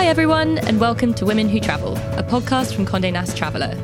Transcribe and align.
Hi, 0.00 0.06
everyone, 0.06 0.56
and 0.56 0.80
welcome 0.80 1.12
to 1.12 1.26
Women 1.26 1.46
Who 1.46 1.60
Travel, 1.60 1.94
a 2.16 2.22
podcast 2.22 2.74
from 2.74 2.86
Condé 2.86 3.12
Nast 3.12 3.36
Traveller. 3.36 3.76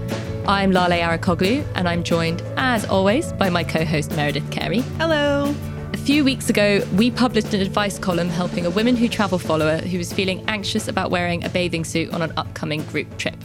I'm 0.49 0.71
Lale 0.71 0.93
Arikoglu, 0.93 1.63
and 1.75 1.87
I'm 1.87 2.03
joined, 2.03 2.43
as 2.57 2.87
always, 2.87 3.35
by 3.35 3.51
my 3.51 3.63
co 3.63 3.85
host 3.85 4.17
Meredith 4.17 4.51
Carey. 4.51 4.81
Hello. 4.97 5.55
A 5.93 5.97
few 5.99 6.25
weeks 6.25 6.49
ago, 6.49 6.83
we 6.95 7.11
published 7.11 7.53
an 7.53 7.61
advice 7.61 7.99
column 7.99 8.31
helping 8.31 8.65
a 8.65 8.71
Women 8.71 8.97
Who 8.97 9.09
Travel 9.09 9.39
follower 9.39 9.77
who 9.77 9.99
was 9.99 10.11
feeling 10.11 10.43
anxious 10.49 10.89
about 10.89 11.11
wearing 11.11 11.45
a 11.45 11.51
bathing 11.51 11.85
suit 11.85 12.11
on 12.15 12.23
an 12.23 12.33
upcoming 12.39 12.83
group 12.85 13.19
trip. 13.19 13.37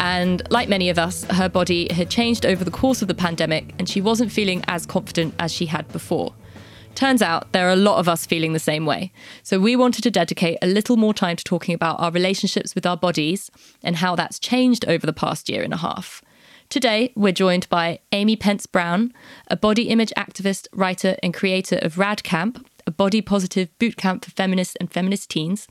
And 0.00 0.42
like 0.50 0.68
many 0.68 0.90
of 0.90 0.98
us, 0.98 1.22
her 1.30 1.48
body 1.48 1.92
had 1.92 2.10
changed 2.10 2.44
over 2.44 2.64
the 2.64 2.72
course 2.72 3.02
of 3.02 3.08
the 3.08 3.14
pandemic, 3.14 3.72
and 3.78 3.88
she 3.88 4.00
wasn't 4.00 4.32
feeling 4.32 4.64
as 4.66 4.84
confident 4.84 5.32
as 5.38 5.52
she 5.52 5.66
had 5.66 5.86
before. 5.92 6.34
Turns 6.94 7.22
out 7.22 7.50
there 7.52 7.66
are 7.68 7.72
a 7.72 7.76
lot 7.76 7.98
of 7.98 8.08
us 8.08 8.24
feeling 8.24 8.52
the 8.52 8.58
same 8.58 8.86
way. 8.86 9.12
So 9.42 9.58
we 9.58 9.74
wanted 9.74 10.02
to 10.02 10.10
dedicate 10.10 10.58
a 10.62 10.66
little 10.66 10.96
more 10.96 11.12
time 11.12 11.36
to 11.36 11.44
talking 11.44 11.74
about 11.74 11.98
our 11.98 12.12
relationships 12.12 12.74
with 12.74 12.86
our 12.86 12.96
bodies 12.96 13.50
and 13.82 13.96
how 13.96 14.14
that's 14.14 14.38
changed 14.38 14.84
over 14.86 15.04
the 15.04 15.12
past 15.12 15.48
year 15.48 15.62
and 15.62 15.74
a 15.74 15.78
half. 15.78 16.22
Today, 16.68 17.12
we're 17.14 17.32
joined 17.32 17.68
by 17.68 17.98
Amy 18.12 18.36
Pence 18.36 18.66
Brown, 18.66 19.12
a 19.48 19.56
body 19.56 19.88
image 19.88 20.12
activist, 20.16 20.66
writer, 20.72 21.16
and 21.22 21.34
creator 21.34 21.78
of 21.82 21.98
Rad 21.98 22.22
Camp, 22.22 22.64
a 22.86 22.90
body 22.90 23.20
positive 23.20 23.76
boot 23.78 23.96
camp 23.96 24.24
for 24.24 24.30
feminists 24.30 24.76
and 24.80 24.90
feminist 24.90 25.30
teens, 25.30 25.66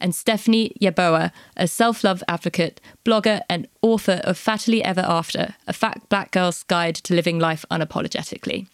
and 0.00 0.14
Stephanie 0.14 0.74
Yeboah, 0.80 1.32
a 1.56 1.68
self 1.68 2.04
love 2.04 2.22
advocate, 2.28 2.80
blogger, 3.04 3.40
and 3.48 3.68
author 3.82 4.20
of 4.24 4.38
Fattily 4.38 4.80
Ever 4.80 5.04
After, 5.06 5.54
a 5.66 5.72
fat 5.72 6.02
black 6.08 6.30
girl's 6.30 6.62
guide 6.64 6.94
to 6.96 7.14
living 7.14 7.38
life 7.38 7.64
unapologetically. 7.70 8.66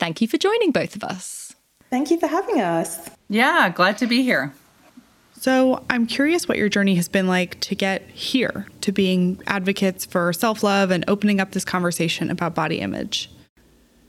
Thank 0.00 0.22
you 0.22 0.26
for 0.26 0.38
joining 0.38 0.72
both 0.72 0.96
of 0.96 1.04
us. 1.04 1.54
Thank 1.90 2.10
you 2.10 2.18
for 2.18 2.26
having 2.26 2.60
us. 2.60 3.10
Yeah, 3.28 3.68
glad 3.68 3.98
to 3.98 4.06
be 4.06 4.22
here. 4.22 4.54
So, 5.38 5.84
I'm 5.88 6.06
curious 6.06 6.48
what 6.48 6.58
your 6.58 6.68
journey 6.68 6.96
has 6.96 7.08
been 7.08 7.26
like 7.26 7.60
to 7.60 7.74
get 7.74 8.02
here, 8.10 8.66
to 8.82 8.92
being 8.92 9.40
advocates 9.46 10.04
for 10.04 10.32
self 10.32 10.62
love 10.62 10.90
and 10.90 11.04
opening 11.06 11.40
up 11.40 11.52
this 11.52 11.64
conversation 11.64 12.30
about 12.30 12.54
body 12.54 12.80
image. 12.80 13.30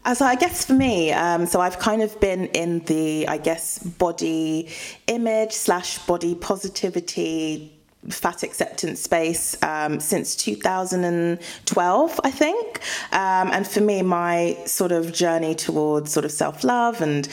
As 0.03 0.21
I 0.21 0.35
guess 0.35 0.65
for 0.65 0.73
me, 0.73 1.11
um, 1.11 1.45
so 1.45 1.61
I've 1.61 1.77
kind 1.77 2.01
of 2.01 2.19
been 2.19 2.47
in 2.47 2.79
the, 2.85 3.27
I 3.27 3.37
guess, 3.37 3.79
body 3.79 4.69
image 5.07 5.51
slash 5.51 5.99
body 5.99 6.35
positivity 6.35 7.80
fat 8.09 8.43
acceptance 8.43 9.01
space 9.01 9.61
um, 9.63 9.99
since 9.99 10.35
2012, 10.35 12.19
I 12.23 12.31
think. 12.31 12.81
Um, 13.11 13.51
and 13.51 13.67
for 13.67 13.81
me, 13.81 14.01
my 14.01 14.57
sort 14.65 14.91
of 14.91 15.13
journey 15.13 15.53
towards 15.55 16.11
sort 16.11 16.25
of 16.25 16.31
self 16.31 16.63
love 16.63 17.01
and 17.01 17.27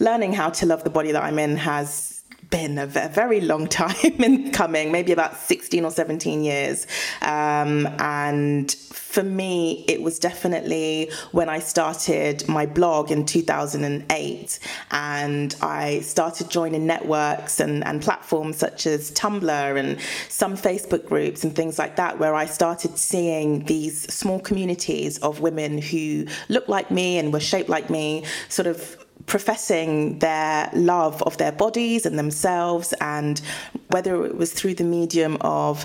learning 0.00 0.32
how 0.32 0.50
to 0.50 0.66
love 0.66 0.84
the 0.84 0.90
body 0.90 1.12
that 1.12 1.22
I'm 1.22 1.38
in 1.38 1.56
has 1.56 2.13
been 2.50 2.78
a 2.78 2.86
very 2.86 3.40
long 3.40 3.66
time 3.66 3.94
in 4.02 4.50
coming, 4.52 4.92
maybe 4.92 5.12
about 5.12 5.36
16 5.36 5.84
or 5.84 5.90
17 5.90 6.42
years. 6.42 6.86
Um, 7.22 7.86
and 7.98 8.70
for 8.70 9.22
me, 9.22 9.84
it 9.86 10.02
was 10.02 10.18
definitely 10.18 11.10
when 11.30 11.48
I 11.48 11.60
started 11.60 12.48
my 12.48 12.66
blog 12.66 13.10
in 13.10 13.24
2008 13.24 14.58
and 14.90 15.56
I 15.62 16.00
started 16.00 16.50
joining 16.50 16.86
networks 16.86 17.60
and, 17.60 17.84
and 17.84 18.02
platforms 18.02 18.56
such 18.56 18.86
as 18.86 19.12
Tumblr 19.12 19.78
and 19.78 20.00
some 20.28 20.56
Facebook 20.56 21.06
groups 21.06 21.44
and 21.44 21.54
things 21.54 21.78
like 21.78 21.96
that, 21.96 22.18
where 22.18 22.34
I 22.34 22.46
started 22.46 22.98
seeing 22.98 23.64
these 23.66 24.12
small 24.12 24.40
communities 24.40 25.18
of 25.18 25.40
women 25.40 25.78
who 25.78 26.26
looked 26.48 26.68
like 26.68 26.90
me 26.90 27.18
and 27.18 27.32
were 27.32 27.40
shaped 27.40 27.68
like 27.68 27.90
me, 27.90 28.24
sort 28.48 28.66
of 28.66 29.03
professing 29.26 30.18
their 30.18 30.70
love 30.74 31.22
of 31.22 31.36
their 31.38 31.52
bodies 31.52 32.06
and 32.06 32.18
themselves, 32.18 32.92
and 33.00 33.40
whether 33.88 34.24
it 34.24 34.36
was 34.36 34.52
through 34.52 34.74
the 34.74 34.84
medium 34.84 35.36
of 35.40 35.84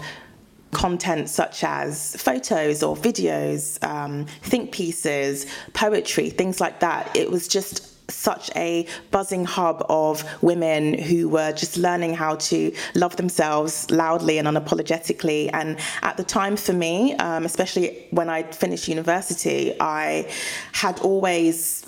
content 0.72 1.30
such 1.30 1.64
as 1.64 2.16
photos 2.17 2.83
or 2.83 2.95
videos, 2.95 3.83
um, 3.83 4.26
think 4.44 4.72
pieces, 4.72 5.45
poetry, 5.73 6.30
things 6.30 6.61
like 6.61 6.80
that. 6.80 7.16
It 7.16 7.32
was 7.32 7.48
just 7.48 7.89
such 8.11 8.49
a 8.55 8.88
buzzing 9.11 9.45
hub 9.45 9.86
of 9.89 10.23
women 10.42 10.98
who 10.98 11.30
were 11.30 11.52
just 11.52 11.78
learning 11.78 12.14
how 12.14 12.36
to 12.36 12.73
love 12.95 13.16
themselves 13.16 13.89
loudly 13.92 14.38
and 14.38 14.48
unapologetically. 14.48 15.49
And 15.54 15.78
at 16.02 16.17
the 16.17 16.23
time, 16.23 16.58
for 16.58 16.73
me, 16.73 17.16
um, 17.16 17.45
especially 17.45 18.08
when 18.11 18.30
I 18.30 18.44
finished 18.44 18.88
university, 18.88 19.76
I 19.80 20.28
had 20.72 20.99
always 21.02 21.86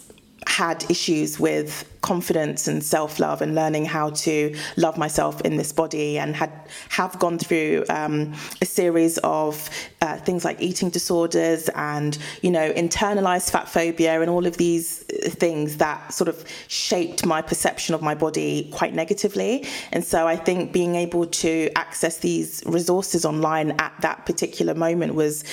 had 0.48 0.90
issues 0.90 1.40
with 1.40 1.88
confidence 2.02 2.68
and 2.68 2.84
self-love 2.84 3.42
and 3.42 3.54
learning 3.54 3.86
how 3.86 4.10
to 4.10 4.56
love 4.76 4.98
myself 4.98 5.40
in 5.42 5.56
this 5.56 5.72
body 5.72 6.18
and 6.18 6.36
had 6.36 6.52
have 6.90 7.18
gone 7.20 7.38
through 7.38 7.86
um, 7.90 8.34
a 8.60 8.66
series 8.66 9.20
of 9.20 9.70
uh, 10.02 10.18
things 10.18 10.44
like 10.44 10.60
eating 10.60 10.90
disorders 10.90 11.70
and 11.76 12.18
you 12.42 12.50
know 12.50 12.72
internalized 12.74 13.52
fat 13.52 13.70
phobia 13.70 14.20
and 14.20 14.30
all 14.30 14.48
of 14.48 14.58
these 14.58 15.04
things 15.30 15.78
that 15.78 16.12
sort 16.12 16.28
of 16.28 16.44
shaped 16.68 17.26
my 17.26 17.42
perception 17.42 17.94
of 17.94 18.02
my 18.02 18.16
body 18.16 18.70
quite 18.74 18.94
negatively. 18.94 19.66
And 19.92 20.04
so 20.04 20.28
I 20.28 20.36
think 20.36 20.74
being 20.74 20.96
able 20.96 21.28
to 21.28 21.70
access 21.76 22.18
these 22.18 22.64
resources 22.66 23.26
online 23.26 23.72
at 23.80 23.94
that 24.02 24.26
particular 24.26 24.74
moment 24.74 25.14
was 25.14 25.44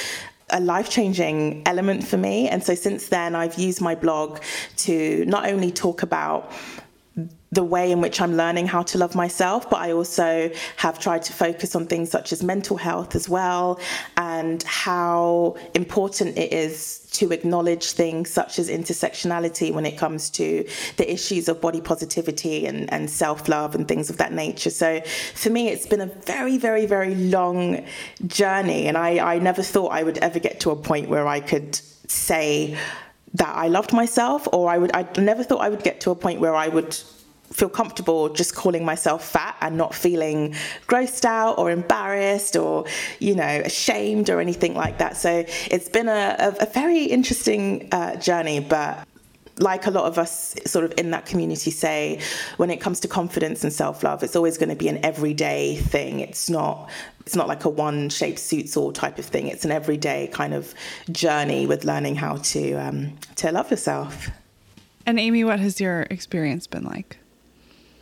a 0.50 0.60
life 0.60 0.88
changing 0.88 1.62
element 1.66 2.06
for 2.06 2.16
me. 2.16 2.48
And 2.48 2.62
so 2.62 2.74
since 2.74 3.08
then, 3.08 3.34
I've 3.34 3.58
used 3.58 3.80
my 3.80 3.94
blog 3.94 4.40
to 4.78 5.24
not 5.26 5.48
only 5.48 5.70
talk 5.70 6.02
about 6.02 6.52
the 7.50 7.64
way 7.64 7.90
in 7.90 8.00
which 8.00 8.20
I'm 8.20 8.36
learning 8.36 8.66
how 8.66 8.82
to 8.82 8.98
love 8.98 9.14
myself, 9.14 9.70
but 9.70 9.80
I 9.80 9.92
also 9.92 10.50
have 10.76 10.98
tried 10.98 11.22
to 11.22 11.32
focus 11.32 11.74
on 11.74 11.86
things 11.86 12.10
such 12.10 12.32
as 12.32 12.42
mental 12.42 12.76
health 12.76 13.14
as 13.14 13.28
well 13.28 13.80
and 14.16 14.62
how 14.64 15.56
important 15.74 16.36
it 16.36 16.52
is 16.52 17.08
to 17.12 17.32
acknowledge 17.32 17.92
things 17.92 18.30
such 18.30 18.58
as 18.58 18.68
intersectionality 18.68 19.72
when 19.72 19.86
it 19.86 19.96
comes 19.96 20.28
to 20.30 20.68
the 20.98 21.10
issues 21.10 21.48
of 21.48 21.60
body 21.60 21.80
positivity 21.80 22.66
and, 22.66 22.92
and 22.92 23.08
self 23.08 23.48
love 23.48 23.74
and 23.74 23.88
things 23.88 24.10
of 24.10 24.18
that 24.18 24.32
nature. 24.32 24.70
So 24.70 25.00
for 25.34 25.48
me, 25.48 25.68
it's 25.68 25.86
been 25.86 26.02
a 26.02 26.06
very, 26.06 26.58
very, 26.58 26.84
very 26.84 27.14
long 27.14 27.84
journey, 28.26 28.86
and 28.88 28.98
I, 28.98 29.34
I 29.36 29.38
never 29.38 29.62
thought 29.62 29.88
I 29.88 30.02
would 30.02 30.18
ever 30.18 30.38
get 30.38 30.60
to 30.60 30.70
a 30.70 30.76
point 30.76 31.08
where 31.08 31.26
I 31.26 31.40
could 31.40 31.76
say, 32.08 32.76
that 33.34 33.54
I 33.54 33.68
loved 33.68 33.92
myself, 33.92 34.48
or 34.54 34.70
I 34.70 34.78
would 34.78 34.90
I 34.94 35.06
never 35.18 35.44
thought 35.44 35.58
I 35.58 35.68
would 35.68 35.82
get 35.82 36.00
to 36.00 36.10
a 36.10 36.14
point 36.14 36.40
where 36.40 36.54
I 36.54 36.68
would 36.68 36.96
feel 37.50 37.68
comfortable 37.68 38.28
just 38.28 38.54
calling 38.54 38.84
myself 38.84 39.24
fat 39.24 39.56
and 39.60 39.76
not 39.76 39.94
feeling 39.94 40.54
grossed 40.86 41.24
out 41.24 41.58
or 41.58 41.70
embarrassed 41.70 42.56
or 42.56 42.84
you 43.18 43.34
know 43.34 43.62
ashamed 43.64 44.30
or 44.30 44.40
anything 44.40 44.74
like 44.74 44.98
that. 44.98 45.16
So 45.16 45.44
it's 45.70 45.88
been 45.88 46.08
a, 46.08 46.36
a, 46.38 46.62
a 46.62 46.66
very 46.66 47.04
interesting 47.04 47.88
uh, 47.92 48.16
journey 48.16 48.60
but 48.60 49.06
like 49.60 49.86
a 49.86 49.90
lot 49.90 50.04
of 50.04 50.18
us 50.18 50.54
sort 50.66 50.84
of 50.84 50.94
in 50.96 51.10
that 51.10 51.26
community 51.26 51.70
say 51.70 52.20
when 52.58 52.70
it 52.70 52.80
comes 52.80 53.00
to 53.00 53.08
confidence 53.08 53.64
and 53.64 53.72
self-love 53.72 54.22
it's 54.22 54.36
always 54.36 54.56
going 54.56 54.68
to 54.68 54.76
be 54.76 54.88
an 54.88 55.04
everyday 55.04 55.76
thing. 55.76 56.20
It's 56.20 56.48
not 56.48 56.90
it's 57.20 57.36
not 57.36 57.48
like 57.48 57.64
a 57.64 57.68
one 57.68 58.08
shape 58.08 58.38
suits 58.38 58.76
all 58.76 58.92
type 58.92 59.18
of 59.18 59.24
thing. 59.24 59.48
It's 59.48 59.64
an 59.64 59.70
everyday 59.70 60.28
kind 60.28 60.54
of 60.54 60.74
journey 61.10 61.66
with 61.66 61.84
learning 61.84 62.16
how 62.16 62.36
to 62.36 62.74
um, 62.74 63.16
to 63.36 63.50
love 63.52 63.70
yourself. 63.70 64.28
And 65.06 65.18
amy 65.18 65.42
what 65.44 65.58
has 65.58 65.80
your 65.80 66.02
experience 66.02 66.66
been 66.66 66.84
like 66.84 67.18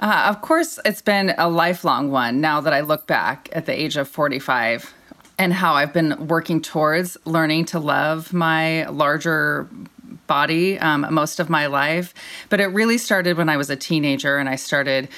uh, 0.00 0.26
of 0.28 0.42
course, 0.42 0.78
it's 0.84 1.02
been 1.02 1.34
a 1.38 1.48
lifelong 1.48 2.10
one 2.10 2.40
now 2.40 2.60
that 2.60 2.72
I 2.72 2.80
look 2.80 3.06
back 3.06 3.48
at 3.52 3.66
the 3.66 3.72
age 3.72 3.96
of 3.96 4.08
45 4.08 4.92
and 5.38 5.52
how 5.52 5.74
I've 5.74 5.92
been 5.92 6.28
working 6.28 6.60
towards 6.60 7.16
learning 7.24 7.66
to 7.66 7.78
love 7.78 8.32
my 8.32 8.86
larger 8.86 9.68
body 10.26 10.78
um, 10.78 11.06
most 11.10 11.40
of 11.40 11.48
my 11.48 11.66
life. 11.66 12.14
But 12.48 12.60
it 12.60 12.66
really 12.66 12.98
started 12.98 13.36
when 13.36 13.48
I 13.48 13.56
was 13.56 13.70
a 13.70 13.76
teenager 13.76 14.38
and 14.38 14.48
I 14.48 14.56
started 14.56 15.08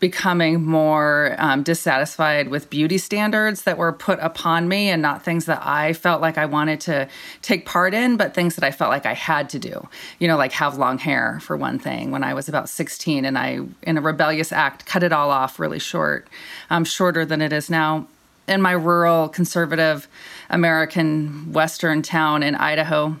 becoming 0.00 0.64
more 0.64 1.36
um, 1.38 1.62
dissatisfied 1.62 2.48
with 2.48 2.70
beauty 2.70 2.96
standards 2.96 3.62
that 3.62 3.76
were 3.76 3.92
put 3.92 4.18
upon 4.20 4.66
me 4.66 4.88
and 4.88 5.02
not 5.02 5.22
things 5.22 5.44
that 5.44 5.60
I 5.64 5.92
felt 5.92 6.22
like 6.22 6.38
I 6.38 6.46
wanted 6.46 6.80
to 6.82 7.06
take 7.42 7.66
part 7.66 7.92
in, 7.92 8.16
but 8.16 8.34
things 8.34 8.56
that 8.56 8.64
I 8.64 8.70
felt 8.70 8.90
like 8.90 9.04
I 9.04 9.12
had 9.12 9.50
to 9.50 9.58
do. 9.58 9.86
You 10.18 10.26
know, 10.26 10.38
like 10.38 10.52
have 10.52 10.78
long 10.78 10.96
hair, 10.96 11.38
for 11.40 11.54
one 11.54 11.78
thing, 11.78 12.10
when 12.10 12.24
I 12.24 12.32
was 12.32 12.48
about 12.48 12.70
16 12.70 13.26
and 13.26 13.36
I, 13.36 13.60
in 13.82 13.98
a 13.98 14.00
rebellious 14.00 14.52
act, 14.52 14.86
cut 14.86 15.02
it 15.02 15.12
all 15.12 15.30
off 15.30 15.60
really 15.60 15.78
short, 15.78 16.26
um, 16.70 16.84
shorter 16.84 17.26
than 17.26 17.42
it 17.42 17.52
is 17.52 17.68
now. 17.68 18.06
In 18.48 18.62
my 18.62 18.72
rural, 18.72 19.28
conservative 19.28 20.08
American 20.48 21.52
Western 21.52 22.02
town 22.02 22.42
in 22.42 22.54
Idaho, 22.54 23.16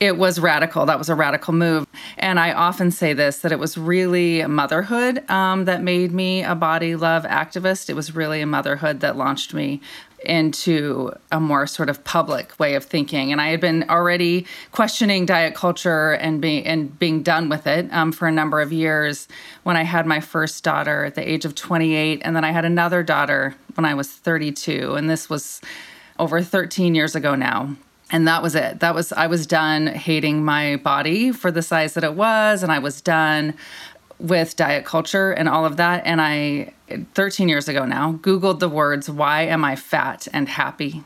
it 0.00 0.16
was 0.16 0.38
radical. 0.38 0.86
That 0.86 0.98
was 0.98 1.08
a 1.08 1.14
radical 1.14 1.52
move. 1.52 1.86
And 2.16 2.38
I 2.38 2.52
often 2.52 2.90
say 2.90 3.12
this 3.12 3.38
that 3.38 3.52
it 3.52 3.58
was 3.58 3.76
really 3.76 4.44
motherhood 4.46 5.28
um, 5.30 5.64
that 5.64 5.82
made 5.82 6.12
me 6.12 6.42
a 6.42 6.54
body 6.54 6.94
love 6.94 7.24
activist. 7.24 7.90
It 7.90 7.94
was 7.94 8.14
really 8.14 8.40
a 8.40 8.46
motherhood 8.46 9.00
that 9.00 9.16
launched 9.16 9.54
me 9.54 9.80
into 10.24 11.12
a 11.30 11.38
more 11.38 11.66
sort 11.66 11.88
of 11.88 12.02
public 12.02 12.58
way 12.58 12.74
of 12.74 12.84
thinking. 12.84 13.30
And 13.30 13.40
I 13.40 13.48
had 13.48 13.60
been 13.60 13.84
already 13.88 14.46
questioning 14.72 15.26
diet 15.26 15.54
culture 15.54 16.12
and 16.12 16.40
being 16.40 16.66
and 16.66 16.96
being 16.98 17.22
done 17.22 17.48
with 17.48 17.66
it 17.66 17.92
um, 17.92 18.10
for 18.10 18.26
a 18.26 18.32
number 18.32 18.60
of 18.60 18.72
years 18.72 19.28
when 19.62 19.76
I 19.76 19.82
had 19.82 20.06
my 20.06 20.20
first 20.20 20.64
daughter 20.64 21.04
at 21.04 21.14
the 21.14 21.28
age 21.28 21.44
of 21.44 21.54
28, 21.54 22.22
and 22.24 22.34
then 22.34 22.44
I 22.44 22.50
had 22.50 22.64
another 22.64 23.02
daughter 23.02 23.54
when 23.74 23.84
I 23.84 23.94
was 23.94 24.10
32, 24.10 24.94
and 24.94 25.08
this 25.08 25.30
was 25.30 25.60
over 26.18 26.42
13 26.42 26.96
years 26.96 27.14
ago 27.14 27.36
now 27.36 27.76
and 28.10 28.26
that 28.26 28.42
was 28.42 28.54
it. 28.54 28.80
That 28.80 28.94
was 28.94 29.12
i 29.12 29.26
was 29.26 29.46
done 29.46 29.86
hating 29.86 30.44
my 30.44 30.76
body 30.76 31.32
for 31.32 31.50
the 31.50 31.62
size 31.62 31.94
that 31.94 32.04
it 32.04 32.14
was 32.14 32.62
and 32.62 32.72
i 32.72 32.78
was 32.78 33.00
done 33.00 33.54
with 34.18 34.56
diet 34.56 34.84
culture 34.84 35.30
and 35.30 35.48
all 35.48 35.64
of 35.64 35.76
that. 35.76 36.04
And 36.04 36.20
i 36.20 36.72
13 37.14 37.48
years 37.48 37.68
ago 37.68 37.84
now 37.84 38.14
googled 38.14 38.60
the 38.60 38.68
words 38.68 39.10
why 39.10 39.42
am 39.42 39.64
i 39.64 39.76
fat 39.76 40.26
and 40.32 40.48
happy? 40.48 41.02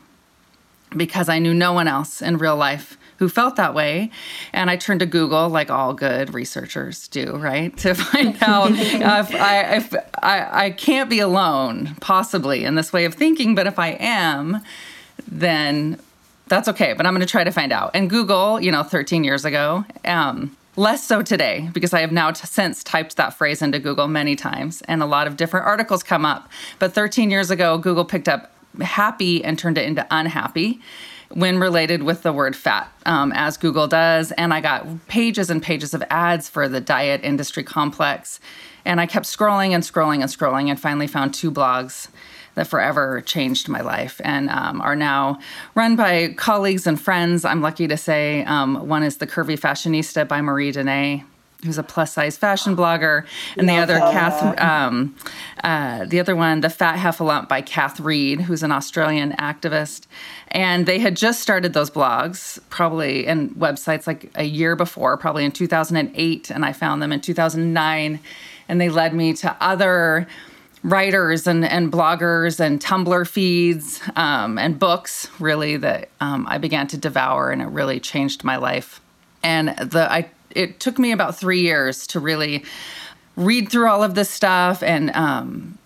Because 0.95 1.29
i 1.29 1.39
knew 1.39 1.53
no 1.53 1.73
one 1.73 1.87
else 1.87 2.21
in 2.21 2.37
real 2.37 2.55
life 2.55 2.97
who 3.17 3.29
felt 3.29 3.55
that 3.57 3.73
way. 3.73 4.09
And 4.53 4.69
i 4.69 4.77
turned 4.77 5.01
to 5.01 5.05
google 5.05 5.49
like 5.49 5.69
all 5.69 5.93
good 5.93 6.33
researchers 6.33 7.07
do 7.09 7.35
right? 7.35 7.75
To 7.83 7.95
find 7.95 8.37
out 8.41 8.71
if, 8.75 9.35
I, 9.35 9.75
if 9.75 9.93
I, 10.21 10.65
I 10.65 10.71
can't 10.71 11.09
be 11.09 11.19
alone 11.19 11.95
possibly 11.99 12.63
in 12.63 12.75
this 12.75 12.93
way 12.93 13.03
of 13.03 13.13
thinking. 13.13 13.55
But 13.55 13.67
if 13.67 13.77
i 13.77 13.89
am 13.99 14.61
then 15.27 15.99
that's 16.53 16.69
okay. 16.69 16.93
But 16.93 17.05
I'm 17.05 17.13
going 17.13 17.25
to 17.25 17.31
try 17.31 17.43
to 17.43 17.51
find 17.51 17.71
out. 17.71 17.91
And 17.93 18.09
Google, 18.09 18.61
you 18.61 18.71
know, 18.71 18.83
13 18.83 19.23
years 19.23 19.43
ago, 19.43 19.85
um, 20.05 20.55
less 20.75 21.03
so 21.03 21.21
today 21.21 21.69
because 21.73 21.93
I 21.93 22.01
have 22.01 22.11
now 22.11 22.31
t- 22.31 22.45
since 22.45 22.83
typed 22.83 23.17
that 23.17 23.33
phrase 23.33 23.61
into 23.61 23.79
Google 23.79 24.07
many 24.07 24.35
times 24.35 24.81
and 24.83 25.01
a 25.01 25.05
lot 25.05 25.27
of 25.27 25.37
different 25.37 25.65
articles 25.65 26.03
come 26.03 26.25
up. 26.25 26.49
But 26.79 26.93
13 26.93 27.29
years 27.29 27.51
ago, 27.51 27.77
Google 27.77 28.05
picked 28.05 28.27
up 28.27 28.51
happy 28.81 29.43
and 29.43 29.57
turned 29.57 29.77
it 29.77 29.85
into 29.85 30.05
unhappy 30.09 30.79
when 31.29 31.57
related 31.57 32.03
with 32.03 32.21
the 32.21 32.31
word 32.31 32.55
fat, 32.55 32.91
um, 33.05 33.31
as 33.33 33.57
Google 33.57 33.87
does. 33.87 34.31
And 34.33 34.53
I 34.53 34.61
got 34.61 35.07
pages 35.07 35.49
and 35.49 35.61
pages 35.61 35.93
of 35.93 36.03
ads 36.09 36.47
for 36.49 36.67
the 36.69 36.79
diet 36.79 37.21
industry 37.23 37.63
complex. 37.63 38.39
And 38.85 39.01
I 39.01 39.07
kept 39.07 39.25
scrolling 39.25 39.71
and 39.71 39.83
scrolling 39.83 40.21
and 40.21 40.29
scrolling 40.29 40.69
and 40.69 40.79
finally 40.79 41.07
found 41.07 41.33
two 41.33 41.51
blogs 41.51 42.09
that 42.55 42.67
forever 42.67 43.21
changed 43.21 43.67
my 43.67 43.81
life 43.81 44.21
and 44.23 44.49
um, 44.49 44.81
are 44.81 44.95
now 44.95 45.39
run 45.75 45.95
by 45.95 46.33
colleagues 46.37 46.87
and 46.87 46.99
friends. 46.99 47.45
I'm 47.45 47.61
lucky 47.61 47.87
to 47.87 47.97
say 47.97 48.43
um, 48.45 48.87
one 48.87 49.03
is 49.03 49.17
The 49.17 49.27
Curvy 49.27 49.59
Fashionista 49.59 50.27
by 50.27 50.41
Marie 50.41 50.71
Denee 50.71 51.23
who's 51.63 51.77
a 51.77 51.83
plus 51.83 52.13
size 52.13 52.37
fashion 52.37 52.75
blogger, 52.75 53.25
and 53.57 53.67
Love 53.67 53.87
the 53.87 53.93
other 53.95 53.99
Kath, 53.99 54.59
um, 54.59 55.15
uh, 55.63 56.05
the 56.05 56.19
other 56.19 56.35
one, 56.35 56.61
the 56.61 56.69
Fat 56.69 56.97
Heffalump 56.97 57.47
by 57.47 57.61
Kath 57.61 57.99
Read, 57.99 58.41
who's 58.41 58.63
an 58.63 58.71
Australian 58.71 59.31
activist. 59.33 60.07
And 60.49 60.85
they 60.85 60.99
had 60.99 61.15
just 61.15 61.41
started 61.41 61.73
those 61.73 61.89
blogs, 61.89 62.59
probably 62.69 63.25
and 63.27 63.51
websites 63.51 64.05
like 64.07 64.29
a 64.35 64.43
year 64.43 64.75
before, 64.75 65.17
probably 65.17 65.45
in 65.45 65.51
2008, 65.51 66.49
and 66.49 66.65
I 66.65 66.73
found 66.73 67.01
them 67.01 67.11
in 67.11 67.21
2009, 67.21 68.19
and 68.67 68.81
they 68.81 68.89
led 68.89 69.13
me 69.13 69.33
to 69.33 69.55
other 69.59 70.27
writers 70.83 71.47
and, 71.47 71.65
and 71.65 71.91
bloggers 71.91 72.59
and 72.59 72.79
Tumblr 72.79 73.27
feeds 73.27 74.01
um, 74.15 74.57
and 74.57 74.77
books, 74.77 75.29
really, 75.39 75.77
that 75.77 76.09
um, 76.19 76.45
I 76.49 76.57
began 76.57 76.87
to 76.87 76.97
devour, 76.97 77.51
and 77.51 77.61
it 77.61 77.67
really 77.67 77.99
changed 77.99 78.43
my 78.43 78.57
life. 78.57 79.01
And 79.43 79.69
the 79.69 80.11
I 80.11 80.29
it 80.51 80.79
took 80.79 80.99
me 80.99 81.11
about 81.11 81.35
three 81.37 81.61
years 81.61 82.05
to 82.07 82.19
really 82.19 82.63
read 83.35 83.71
through 83.71 83.89
all 83.89 84.03
of 84.03 84.15
this 84.15 84.29
stuff 84.29 84.83
and 84.83 85.09
um, 85.15 85.77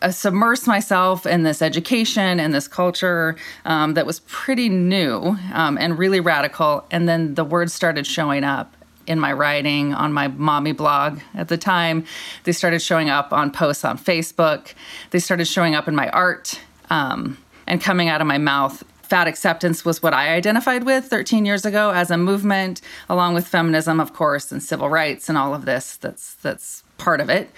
uh, 0.00 0.10
submerse 0.10 0.66
myself 0.66 1.26
in 1.26 1.42
this 1.42 1.60
education 1.62 2.38
and 2.38 2.54
this 2.54 2.68
culture 2.68 3.36
um, 3.64 3.94
that 3.94 4.06
was 4.06 4.20
pretty 4.20 4.68
new 4.68 5.36
um, 5.52 5.76
and 5.78 5.98
really 5.98 6.20
radical. 6.20 6.84
And 6.90 7.08
then 7.08 7.34
the 7.34 7.44
words 7.44 7.72
started 7.72 8.06
showing 8.06 8.44
up 8.44 8.76
in 9.06 9.18
my 9.18 9.32
writing 9.32 9.94
on 9.94 10.12
my 10.12 10.28
mommy 10.28 10.72
blog 10.72 11.20
at 11.34 11.48
the 11.48 11.58
time. 11.58 12.04
They 12.44 12.52
started 12.52 12.80
showing 12.80 13.10
up 13.10 13.32
on 13.32 13.50
posts 13.50 13.84
on 13.84 13.98
Facebook. 13.98 14.74
They 15.10 15.18
started 15.18 15.46
showing 15.46 15.74
up 15.74 15.88
in 15.88 15.94
my 15.94 16.08
art 16.10 16.60
um, 16.90 17.38
and 17.66 17.80
coming 17.80 18.08
out 18.08 18.20
of 18.20 18.26
my 18.26 18.38
mouth. 18.38 18.82
Fat 19.02 19.26
acceptance 19.26 19.84
was 19.84 20.02
what 20.02 20.14
I 20.14 20.34
identified 20.34 20.84
with 20.84 21.04
13 21.04 21.44
years 21.44 21.66
ago 21.66 21.90
as 21.90 22.10
a 22.10 22.16
movement, 22.16 22.80
along 23.10 23.34
with 23.34 23.46
feminism, 23.46 24.00
of 24.00 24.14
course, 24.14 24.50
and 24.50 24.62
civil 24.62 24.88
rights 24.88 25.28
and 25.28 25.36
all 25.36 25.54
of 25.54 25.66
this. 25.66 25.96
That's 25.96 26.34
that's 26.36 26.82
part 26.96 27.20
of 27.20 27.28
it. 27.28 27.50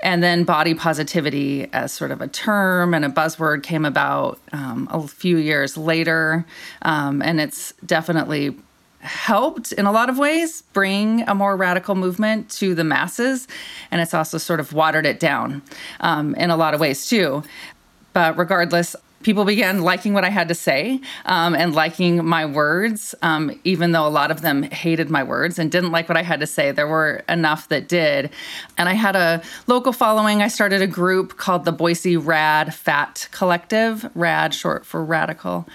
And 0.00 0.22
then 0.22 0.44
body 0.44 0.74
positivity 0.74 1.68
as 1.72 1.92
sort 1.92 2.10
of 2.10 2.20
a 2.20 2.28
term 2.28 2.94
and 2.94 3.04
a 3.04 3.08
buzzword 3.08 3.62
came 3.62 3.84
about 3.84 4.38
um, 4.52 4.88
a 4.90 5.06
few 5.08 5.36
years 5.36 5.76
later. 5.76 6.46
Um, 6.82 7.20
and 7.20 7.40
it's 7.40 7.72
definitely 7.84 8.56
helped 9.00 9.72
in 9.72 9.86
a 9.86 9.92
lot 9.92 10.08
of 10.08 10.18
ways 10.18 10.62
bring 10.72 11.22
a 11.28 11.34
more 11.34 11.56
radical 11.56 11.94
movement 11.94 12.50
to 12.50 12.74
the 12.74 12.84
masses. 12.84 13.46
And 13.90 14.00
it's 14.00 14.14
also 14.14 14.38
sort 14.38 14.60
of 14.60 14.72
watered 14.72 15.06
it 15.06 15.20
down 15.20 15.62
um, 16.00 16.34
in 16.34 16.50
a 16.50 16.56
lot 16.56 16.74
of 16.74 16.80
ways, 16.80 17.08
too. 17.08 17.42
But 18.12 18.36
regardless, 18.36 18.96
people 19.22 19.44
began 19.44 19.82
liking 19.82 20.14
what 20.14 20.24
I 20.24 20.30
had 20.30 20.48
to 20.48 20.54
say 20.54 21.00
um, 21.26 21.54
and 21.54 21.74
liking 21.74 22.24
my 22.24 22.46
words, 22.46 23.14
um, 23.22 23.58
even 23.64 23.92
though 23.92 24.06
a 24.06 24.08
lot 24.08 24.30
of 24.30 24.42
them 24.42 24.62
hated 24.62 25.10
my 25.10 25.22
words 25.22 25.58
and 25.58 25.70
didn't 25.70 25.90
like 25.90 26.08
what 26.08 26.16
I 26.16 26.22
had 26.22 26.40
to 26.40 26.46
say. 26.46 26.70
There 26.70 26.86
were 26.86 27.22
enough 27.28 27.68
that 27.68 27.88
did. 27.88 28.30
And 28.76 28.88
I 28.88 28.94
had 28.94 29.16
a 29.16 29.42
local 29.66 29.92
following. 29.92 30.42
I 30.42 30.48
started 30.48 30.82
a 30.82 30.86
group 30.86 31.36
called 31.36 31.64
the 31.64 31.72
Boise 31.72 32.16
Rad 32.16 32.74
Fat 32.74 33.28
Collective, 33.30 34.08
RAD 34.14 34.54
short 34.54 34.86
for 34.86 35.04
radical 35.04 35.68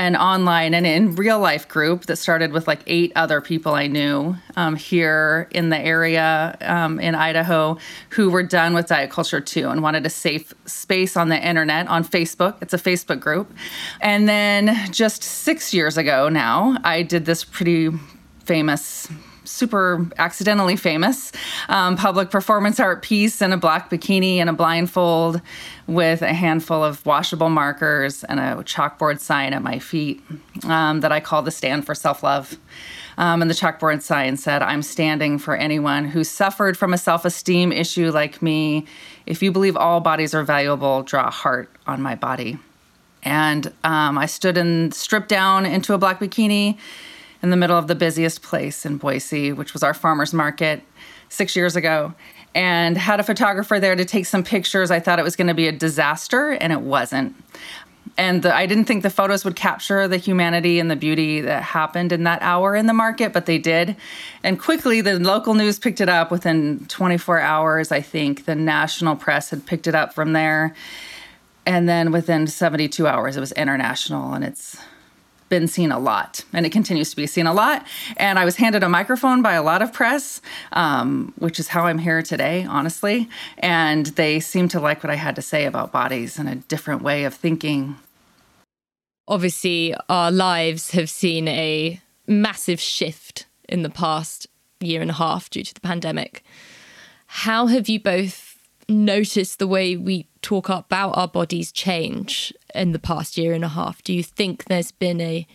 an 0.00 0.16
online 0.16 0.72
and 0.72 0.86
in 0.86 1.14
real 1.14 1.38
life 1.38 1.68
group 1.68 2.06
that 2.06 2.16
started 2.16 2.52
with 2.52 2.66
like 2.66 2.80
eight 2.86 3.12
other 3.16 3.42
people 3.42 3.74
I 3.74 3.86
knew 3.86 4.34
um, 4.56 4.74
here 4.74 5.46
in 5.50 5.68
the 5.68 5.78
area 5.78 6.56
um, 6.62 6.98
in 7.00 7.14
Idaho 7.14 7.76
who 8.08 8.30
were 8.30 8.42
done 8.42 8.72
with 8.72 8.86
diet 8.86 9.10
culture 9.10 9.42
too 9.42 9.68
and 9.68 9.82
wanted 9.82 10.06
a 10.06 10.10
safe 10.10 10.54
space 10.64 11.18
on 11.18 11.28
the 11.28 11.38
internet 11.38 11.86
on 11.88 12.02
Facebook. 12.02 12.56
It's 12.62 12.72
a 12.72 12.78
Facebook 12.78 13.20
group. 13.20 13.52
And 14.00 14.26
then 14.26 14.90
just 14.90 15.22
six 15.22 15.74
years 15.74 15.98
ago 15.98 16.30
now, 16.30 16.78
I 16.82 17.02
did 17.02 17.26
this 17.26 17.44
pretty 17.44 17.90
famous 18.46 19.06
super 19.50 20.06
accidentally 20.18 20.76
famous 20.76 21.32
um, 21.68 21.96
public 21.96 22.30
performance 22.30 22.80
art 22.80 23.02
piece 23.02 23.42
in 23.42 23.52
a 23.52 23.56
black 23.56 23.90
bikini 23.90 24.36
and 24.36 24.48
a 24.48 24.52
blindfold 24.52 25.40
with 25.86 26.22
a 26.22 26.32
handful 26.32 26.84
of 26.84 27.04
washable 27.04 27.50
markers 27.50 28.24
and 28.24 28.38
a 28.38 28.54
chalkboard 28.62 29.20
sign 29.20 29.52
at 29.52 29.62
my 29.62 29.78
feet 29.78 30.22
um, 30.64 31.00
that 31.00 31.12
I 31.12 31.20
call 31.20 31.42
the 31.42 31.50
stand 31.50 31.84
for 31.84 31.94
self 31.94 32.22
love. 32.22 32.56
Um, 33.18 33.42
and 33.42 33.50
the 33.50 33.54
chalkboard 33.54 34.00
sign 34.00 34.38
said, 34.38 34.62
I'm 34.62 34.82
standing 34.82 35.38
for 35.38 35.54
anyone 35.54 36.06
who 36.06 36.24
suffered 36.24 36.78
from 36.78 36.94
a 36.94 36.98
self 36.98 37.24
esteem 37.24 37.72
issue 37.72 38.10
like 38.10 38.40
me. 38.40 38.86
If 39.26 39.42
you 39.42 39.52
believe 39.52 39.76
all 39.76 40.00
bodies 40.00 40.34
are 40.34 40.42
valuable, 40.42 41.02
draw 41.02 41.28
a 41.28 41.30
heart 41.30 41.70
on 41.86 42.00
my 42.00 42.14
body. 42.14 42.58
And 43.22 43.66
um, 43.84 44.16
I 44.16 44.26
stood 44.26 44.56
and 44.56 44.94
stripped 44.94 45.28
down 45.28 45.66
into 45.66 45.92
a 45.92 45.98
black 45.98 46.20
bikini 46.20 46.78
in 47.42 47.50
the 47.50 47.56
middle 47.56 47.78
of 47.78 47.86
the 47.86 47.94
busiest 47.94 48.42
place 48.42 48.84
in 48.84 48.96
Boise, 48.96 49.52
which 49.52 49.72
was 49.72 49.82
our 49.82 49.94
farmers 49.94 50.32
market 50.32 50.82
six 51.28 51.56
years 51.56 51.76
ago, 51.76 52.14
and 52.54 52.98
had 52.98 53.20
a 53.20 53.22
photographer 53.22 53.78
there 53.78 53.94
to 53.94 54.04
take 54.04 54.26
some 54.26 54.42
pictures. 54.42 54.90
I 54.90 55.00
thought 55.00 55.18
it 55.18 55.22
was 55.22 55.36
going 55.36 55.48
to 55.48 55.54
be 55.54 55.68
a 55.68 55.72
disaster, 55.72 56.50
and 56.52 56.72
it 56.72 56.80
wasn't. 56.80 57.36
And 58.16 58.42
the, 58.42 58.54
I 58.54 58.66
didn't 58.66 58.84
think 58.84 59.02
the 59.02 59.10
photos 59.10 59.44
would 59.44 59.56
capture 59.56 60.06
the 60.08 60.16
humanity 60.16 60.78
and 60.78 60.90
the 60.90 60.96
beauty 60.96 61.40
that 61.40 61.62
happened 61.62 62.12
in 62.12 62.24
that 62.24 62.42
hour 62.42 62.74
in 62.74 62.86
the 62.86 62.92
market, 62.92 63.32
but 63.32 63.46
they 63.46 63.58
did. 63.58 63.96
And 64.42 64.58
quickly, 64.58 65.00
the 65.00 65.18
local 65.18 65.54
news 65.54 65.78
picked 65.78 66.00
it 66.00 66.08
up 66.08 66.30
within 66.30 66.84
24 66.88 67.40
hours, 67.40 67.92
I 67.92 68.00
think. 68.00 68.44
The 68.44 68.54
national 68.54 69.16
press 69.16 69.50
had 69.50 69.64
picked 69.64 69.86
it 69.86 69.94
up 69.94 70.12
from 70.12 70.32
there. 70.32 70.74
And 71.64 71.88
then 71.88 72.10
within 72.10 72.46
72 72.46 73.06
hours, 73.06 73.36
it 73.36 73.40
was 73.40 73.52
international, 73.52 74.32
and 74.34 74.44
it's 74.44 74.76
been 75.50 75.68
seen 75.68 75.92
a 75.92 75.98
lot 75.98 76.42
and 76.54 76.64
it 76.64 76.70
continues 76.70 77.10
to 77.10 77.16
be 77.16 77.26
seen 77.26 77.46
a 77.46 77.52
lot. 77.52 77.86
And 78.16 78.38
I 78.38 78.46
was 78.46 78.56
handed 78.56 78.82
a 78.82 78.88
microphone 78.88 79.42
by 79.42 79.52
a 79.52 79.62
lot 79.62 79.82
of 79.82 79.92
press, 79.92 80.40
um, 80.72 81.34
which 81.38 81.60
is 81.60 81.68
how 81.68 81.86
I'm 81.86 81.98
here 81.98 82.22
today, 82.22 82.64
honestly. 82.64 83.28
And 83.58 84.06
they 84.06 84.40
seemed 84.40 84.70
to 84.70 84.80
like 84.80 85.04
what 85.04 85.10
I 85.10 85.16
had 85.16 85.36
to 85.36 85.42
say 85.42 85.66
about 85.66 85.92
bodies 85.92 86.38
and 86.38 86.48
a 86.48 86.54
different 86.54 87.02
way 87.02 87.24
of 87.24 87.34
thinking. 87.34 87.96
Obviously, 89.28 89.94
our 90.08 90.30
lives 90.30 90.92
have 90.92 91.10
seen 91.10 91.46
a 91.46 92.00
massive 92.26 92.80
shift 92.80 93.46
in 93.68 93.82
the 93.82 93.90
past 93.90 94.46
year 94.80 95.02
and 95.02 95.10
a 95.10 95.14
half 95.14 95.50
due 95.50 95.62
to 95.62 95.74
the 95.74 95.80
pandemic. 95.80 96.42
How 97.26 97.66
have 97.66 97.88
you 97.88 98.00
both 98.00 98.49
noticed 98.90 99.58
the 99.58 99.66
way 99.66 99.96
we 99.96 100.26
talk 100.42 100.68
about 100.68 101.16
our 101.16 101.28
bodies 101.28 101.72
change 101.72 102.52
in 102.74 102.92
the 102.92 102.98
past 102.98 103.38
year 103.38 103.52
and 103.52 103.64
a 103.64 103.68
half? 103.68 104.02
Do 104.02 104.12
you 104.12 104.22
think 104.22 104.64
there's 104.64 104.92
been 104.92 105.20
a 105.20 105.46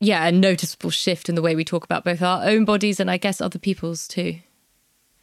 yeah, 0.00 0.26
a 0.26 0.32
noticeable 0.32 0.90
shift 0.90 1.28
in 1.28 1.34
the 1.34 1.42
way 1.42 1.54
we 1.56 1.64
talk 1.64 1.84
about 1.84 2.04
both 2.04 2.20
our 2.20 2.44
own 2.44 2.64
bodies 2.64 3.00
and 3.00 3.10
I 3.10 3.16
guess 3.16 3.40
other 3.40 3.58
people's 3.58 4.06
too? 4.06 4.40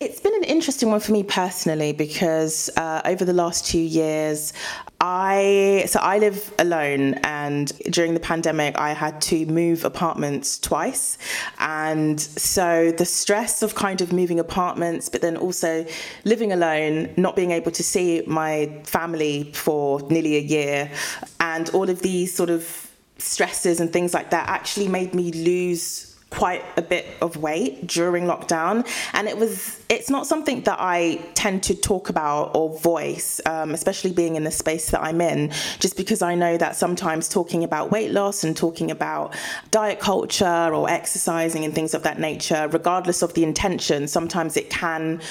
It's 0.02 0.20
been 0.20 0.34
an 0.34 0.46
interesting 0.46 0.90
one 0.90 1.00
for 1.00 1.12
me 1.12 1.22
personally 1.22 1.94
because 1.94 2.72
uh, 2.76 3.04
over 3.06 3.24
the 3.24 3.34
last 3.34 3.68
two 3.68 3.78
years, 3.78 4.52
I 5.00 5.84
so 5.88 6.00
I 6.00 6.18
live 6.18 6.52
alone, 6.58 7.20
and 7.24 7.68
during 7.92 8.16
the 8.16 8.20
pandemic, 8.20 8.80
I 8.80 8.94
had 8.94 9.22
to 9.22 9.46
move 9.46 9.86
apartments 9.86 10.58
twice, 10.58 11.20
and 11.60 12.20
so 12.20 12.92
the 12.92 13.06
stress 13.06 13.62
of 13.62 13.76
kind 13.76 14.02
of 14.02 14.12
moving 14.12 14.40
apartments, 14.40 15.08
but 15.08 15.22
then 15.22 15.38
also 15.38 15.86
living 16.26 16.52
alone, 16.52 17.14
not 17.16 17.36
being 17.36 17.52
able 17.52 17.72
to 17.72 17.84
see 17.84 18.24
my 18.26 18.82
family 18.84 19.52
for 19.54 20.02
nearly 20.10 20.36
a 20.36 20.42
year, 20.42 20.90
and 21.40 21.70
all 21.76 21.92
of 21.92 22.02
these 22.02 22.34
sort 22.34 22.50
of 22.50 22.90
stresses 23.20 23.80
and 23.80 23.94
things 23.94 24.16
like 24.16 24.32
that 24.32 24.50
actually 24.50 24.88
made 24.88 25.14
me 25.14 25.32
lose 25.32 26.11
quite 26.32 26.64
a 26.78 26.82
bit 26.82 27.06
of 27.22 27.38
weight 27.38 27.86
during 27.86 28.26
lockdown. 28.26 28.88
And 29.14 29.28
it 29.28 29.38
was 29.38 29.82
it's 29.92 30.10
not 30.10 30.26
something 30.26 30.62
that 30.62 30.78
i 30.80 31.16
tend 31.34 31.62
to 31.62 31.76
talk 31.76 32.10
about 32.10 32.56
or 32.56 32.80
voice 32.80 33.42
um, 33.46 33.72
especially 33.72 34.12
being 34.12 34.38
in 34.38 34.44
the 34.46 34.52
space 34.52 34.90
that 34.90 35.02
i'm 35.02 35.20
in 35.20 35.52
just 35.80 35.98
because 35.98 36.22
i 36.22 36.34
know 36.34 36.58
that 36.58 36.76
sometimes 36.76 37.28
talking 37.28 37.64
about 37.64 37.92
weight 37.92 38.12
loss 38.12 38.44
and 38.46 38.56
talking 38.56 38.90
about 38.90 39.36
diet 39.70 40.00
culture 40.00 40.74
or 40.74 40.90
exercising 40.90 41.66
and 41.66 41.76
things 41.76 41.94
of 41.94 42.04
that 42.04 42.20
nature 42.20 42.70
regardless 42.72 43.22
of 43.22 43.34
the 43.34 43.44
intention 43.44 44.08
sometimes 44.08 44.56
it 44.56 44.70
can 44.70 45.22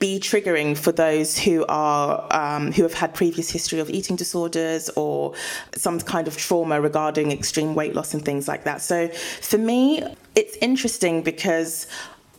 be 0.00 0.18
triggering 0.18 0.76
for 0.76 0.92
those 0.92 1.38
who 1.38 1.64
are 1.68 2.26
um, 2.30 2.72
who 2.72 2.82
have 2.82 2.94
had 2.94 3.14
previous 3.14 3.50
history 3.50 3.78
of 3.78 3.88
eating 3.90 4.16
disorders 4.16 4.88
or 4.96 5.34
some 5.76 6.00
kind 6.00 6.26
of 6.26 6.36
trauma 6.36 6.80
regarding 6.80 7.30
extreme 7.30 7.74
weight 7.74 7.94
loss 7.94 8.14
and 8.14 8.24
things 8.24 8.48
like 8.48 8.64
that. 8.64 8.80
So 8.80 9.08
for 9.42 9.58
me, 9.58 10.02
it's 10.34 10.56
interesting 10.62 11.22
because 11.22 11.86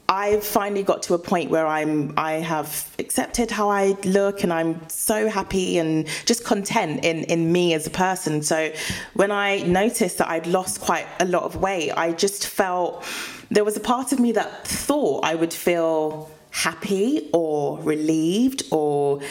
I've 0.10 0.44
finally 0.44 0.82
got 0.82 1.04
to 1.04 1.14
a 1.14 1.20
point 1.20 1.52
where 1.52 1.68
I'm 1.68 2.14
I 2.18 2.34
have 2.34 2.90
accepted 2.98 3.52
how 3.52 3.70
I 3.70 3.96
look 4.06 4.44
and 4.44 4.52
I'm 4.52 4.82
so 4.90 5.30
happy 5.30 5.78
and 5.78 6.08
just 6.26 6.44
content 6.44 7.06
in 7.06 7.26
in 7.26 7.52
me 7.52 7.76
as 7.76 7.86
a 7.86 7.92
person. 7.92 8.42
So 8.42 8.74
when 9.14 9.32
I 9.32 9.60
noticed 9.60 10.18
that 10.18 10.30
I'd 10.30 10.48
lost 10.48 10.82
quite 10.82 11.06
a 11.20 11.26
lot 11.26 11.44
of 11.44 11.58
weight, 11.58 11.92
I 11.92 12.12
just 12.12 12.48
felt 12.48 13.06
there 13.52 13.64
was 13.64 13.78
a 13.78 13.80
part 13.80 14.12
of 14.12 14.20
me 14.20 14.32
that 14.32 14.66
thought 14.66 15.24
I 15.24 15.36
would 15.36 15.54
feel 15.54 16.30
happy 16.52 17.30
or 17.34 17.80
relieved 17.82 18.64
or 18.72 19.22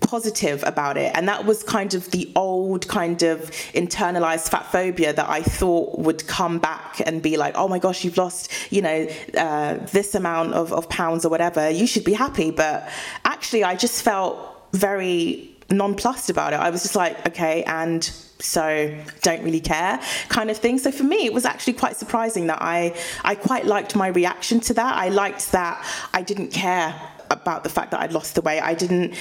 positive 0.00 0.62
about 0.66 0.96
it. 0.96 1.12
And 1.14 1.28
that 1.28 1.44
was 1.44 1.62
kind 1.62 1.94
of 1.94 2.10
the 2.10 2.30
old 2.34 2.88
kind 2.88 3.22
of 3.22 3.50
internalized 3.74 4.48
fat 4.48 4.66
phobia 4.72 5.12
that 5.12 5.28
I 5.28 5.42
thought 5.42 5.98
would 5.98 6.26
come 6.26 6.58
back 6.58 7.00
and 7.04 7.22
be 7.22 7.36
like, 7.36 7.54
oh 7.56 7.68
my 7.68 7.78
gosh, 7.78 8.04
you've 8.04 8.16
lost, 8.16 8.50
you 8.70 8.82
know, 8.82 9.08
uh, 9.36 9.74
this 9.92 10.14
amount 10.14 10.54
of, 10.54 10.72
of 10.72 10.88
pounds 10.88 11.24
or 11.24 11.28
whatever. 11.28 11.68
You 11.70 11.86
should 11.86 12.04
be 12.04 12.14
happy. 12.14 12.50
But 12.50 12.88
actually, 13.24 13.64
I 13.64 13.76
just 13.76 14.02
felt 14.02 14.38
very 14.72 15.50
nonplussed 15.70 16.30
about 16.30 16.52
it. 16.52 16.60
I 16.60 16.70
was 16.70 16.82
just 16.82 16.96
like, 16.96 17.26
okay, 17.28 17.62
and 17.64 18.04
so 18.42 18.94
don't 19.22 19.42
really 19.42 19.60
care 19.60 20.00
kind 20.28 20.50
of 20.50 20.56
thing. 20.56 20.78
So 20.78 20.90
for 20.90 21.04
me 21.04 21.26
it 21.26 21.32
was 21.32 21.44
actually 21.44 21.74
quite 21.74 21.96
surprising 21.96 22.46
that 22.46 22.62
i 22.62 22.94
i 23.22 23.34
quite 23.34 23.66
liked 23.66 23.94
my 23.94 24.08
reaction 24.08 24.60
to 24.60 24.74
that. 24.74 24.96
I 24.96 25.10
liked 25.10 25.52
that 25.52 25.84
i 26.14 26.22
didn't 26.22 26.50
care 26.50 26.94
about 27.30 27.64
the 27.64 27.68
fact 27.68 27.90
that 27.90 28.00
i'd 28.00 28.12
lost 28.12 28.34
the 28.34 28.40
weight. 28.40 28.60
I 28.60 28.74
didn't 28.74 29.14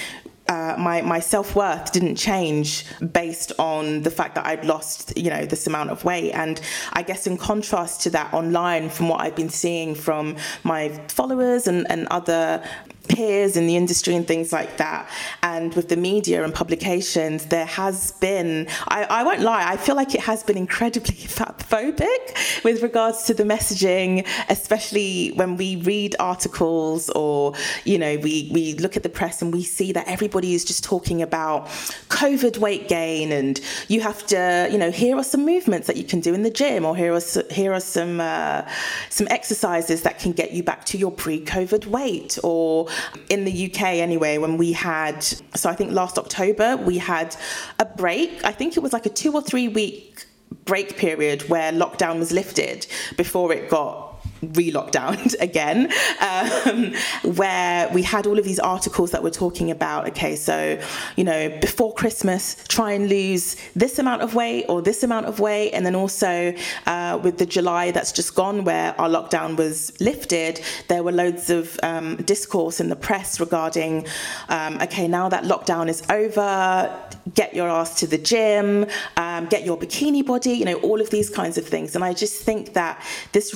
uh, 0.50 0.76
my 0.80 1.02
my 1.02 1.20
self 1.20 1.56
worth 1.56 1.92
didn't 1.92 2.16
change 2.16 2.86
based 3.14 3.52
on 3.60 4.02
the 4.02 4.10
fact 4.10 4.34
that 4.34 4.48
I'd 4.48 4.66
lost 4.66 5.16
you 5.16 5.30
know 5.30 5.46
this 5.46 5.68
amount 5.68 5.92
of 5.92 6.04
weight, 6.04 6.32
and 6.32 6.60
I 6.94 7.04
guess 7.04 7.28
in 7.28 7.38
contrast 7.38 8.02
to 8.02 8.10
that 8.12 8.34
online, 8.34 8.90
from 8.90 9.10
what 9.10 9.22
I've 9.22 9.36
been 9.36 9.50
seeing 9.50 9.94
from 9.94 10.38
my 10.64 10.90
followers 11.08 11.68
and 11.68 11.90
and 11.92 12.08
other 12.10 12.64
peers 13.10 13.58
in 13.58 13.68
the 13.68 13.76
industry 13.76 14.16
and 14.16 14.26
things 14.26 14.54
like 14.54 14.78
that. 14.78 15.10
And 15.44 15.74
with 15.74 15.90
the 15.90 15.98
media 15.98 16.44
and 16.44 16.54
publications, 16.54 17.48
there 17.48 17.66
has 17.66 18.12
been, 18.14 18.68
I, 18.88 19.04
I 19.06 19.24
won't 19.24 19.42
lie, 19.42 19.68
I 19.68 19.76
feel 19.76 19.96
like 19.96 20.16
it 20.16 20.22
has 20.22 20.44
been 20.44 20.58
incredibly 20.58 21.16
phobic 21.16 22.64
with 22.64 22.82
regards 22.82 23.24
to 23.24 23.34
the 23.34 23.44
messaging, 23.44 24.28
especially 24.48 25.30
when 25.36 25.58
we 25.58 25.78
read 25.78 26.16
articles 26.20 27.10
or, 27.10 27.54
you 27.84 27.98
know, 27.98 28.18
we, 28.18 28.50
we 28.54 28.76
look 28.76 28.96
at 28.96 29.04
the 29.04 29.10
press 29.10 29.42
and 29.42 29.52
we 29.52 29.64
see 29.64 29.92
that 29.92 30.08
everybody 30.08 30.54
is 30.54 30.64
just 30.64 30.84
talking 30.84 31.22
about 31.22 31.68
COVID 32.10 32.60
weight 32.60 32.88
gain 32.88 33.32
and 33.32 33.60
you 33.88 34.02
have 34.02 34.26
to, 34.28 34.70
you 34.72 34.78
know, 34.78 34.92
here 34.92 35.18
are 35.18 35.24
some 35.24 35.46
movements 35.46 35.88
that 35.88 35.98
you 35.98 36.04
can 36.04 36.20
do 36.20 36.34
in 36.34 36.44
the 36.44 36.52
gym 36.52 36.86
or 36.86 36.96
here 36.96 37.14
are, 37.14 37.22
here 37.50 37.74
are 37.74 37.80
some, 37.80 38.22
uh, 38.22 38.62
some 39.10 39.28
exercises 39.32 40.04
that 40.04 40.20
can 40.20 40.32
get 40.32 40.52
you 40.52 40.62
back 40.64 40.86
to 40.86 40.98
your 40.98 41.12
pre-COVID 41.12 41.88
weight 41.88 42.38
or 42.44 42.88
in 43.30 43.46
the 43.46 43.72
UK 43.72 43.82
anyway, 43.82 44.38
when 44.38 44.58
we 44.58 44.72
had, 44.72 45.24
so 45.24 45.70
I 45.70 45.76
think 45.76 45.92
last 45.92 46.18
October, 46.18 46.78
we 46.78 46.98
had 46.98 47.36
a 47.80 47.86
break. 47.86 48.44
I 48.44 48.52
think 48.52 48.78
it 48.78 48.82
was 48.82 48.94
like 48.94 49.06
a 49.06 49.10
two 49.10 49.34
or 49.34 49.42
three 49.42 49.68
week 49.68 50.26
break 50.66 50.98
period 50.98 51.48
where 51.50 51.72
lockdown 51.72 52.20
was 52.20 52.32
lifted 52.32 52.88
before 53.18 53.54
it 53.54 53.70
got 53.70 54.09
re-lockdowned 54.42 55.36
again, 55.40 55.92
um, 56.22 56.94
where 57.36 57.90
we 57.94 58.04
had 58.04 58.28
all 58.28 58.38
of 58.38 58.46
these 58.46 58.60
articles 58.60 59.12
that 59.12 59.24
were 59.24 59.32
talking 59.32 59.72
about, 59.72 60.08
okay, 60.10 60.36
so, 60.36 60.80
you 61.16 61.24
know, 61.24 61.50
before 61.60 61.94
Christmas, 61.94 62.56
try 62.68 62.92
and 62.92 63.10
lose 63.10 63.56
this 63.76 64.00
amount 64.00 64.22
of 64.22 64.36
weight 64.36 64.66
or 64.70 64.82
this 64.82 65.04
amount 65.04 65.26
of 65.26 65.40
weight. 65.40 65.72
And 65.72 65.86
then 65.86 65.96
also 65.96 66.54
uh, 66.86 67.20
with 67.22 67.38
the 67.38 67.46
July 67.46 67.92
that's 67.92 68.12
just 68.12 68.36
gone, 68.36 68.64
where 68.64 69.00
our 69.00 69.10
lockdown 69.10 69.58
was 69.58 70.00
lifted, 70.00 70.62
there 70.88 71.04
were 71.04 71.12
loads 71.12 71.50
of 71.50 71.80
um, 71.84 72.16
discourse 72.18 72.80
in 72.80 72.90
the 72.90 72.96
press 72.96 73.40
regarding, 73.40 74.06
um, 74.50 74.78
okay, 74.82 75.08
now 75.08 75.30
that 75.30 75.44
lockdown 75.44 75.88
is 75.88 76.04
over, 76.10 77.10
get 77.34 77.54
your 77.54 77.68
ass 77.70 78.00
to 78.00 78.08
the 78.08 78.18
gym, 78.18 78.86
um, 79.18 79.46
get 79.48 79.66
your 79.66 79.78
bikini 79.78 80.26
body, 80.26 80.52
you 80.52 80.66
know, 80.66 80.76
all 80.76 81.02
of 81.02 81.10
these 81.10 81.30
kinds 81.30 81.58
of 81.58 81.66
things. 81.68 81.96
And 81.96 82.04
I 82.04 82.14
just 82.14 82.42
think 82.44 82.74
that 82.74 83.04
this 83.32 83.54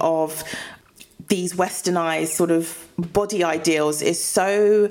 of 0.00 0.44
these 1.28 1.54
westernized 1.54 2.28
sort 2.28 2.50
of 2.50 2.86
body 2.98 3.42
ideals 3.42 4.02
is 4.02 4.22
so 4.22 4.88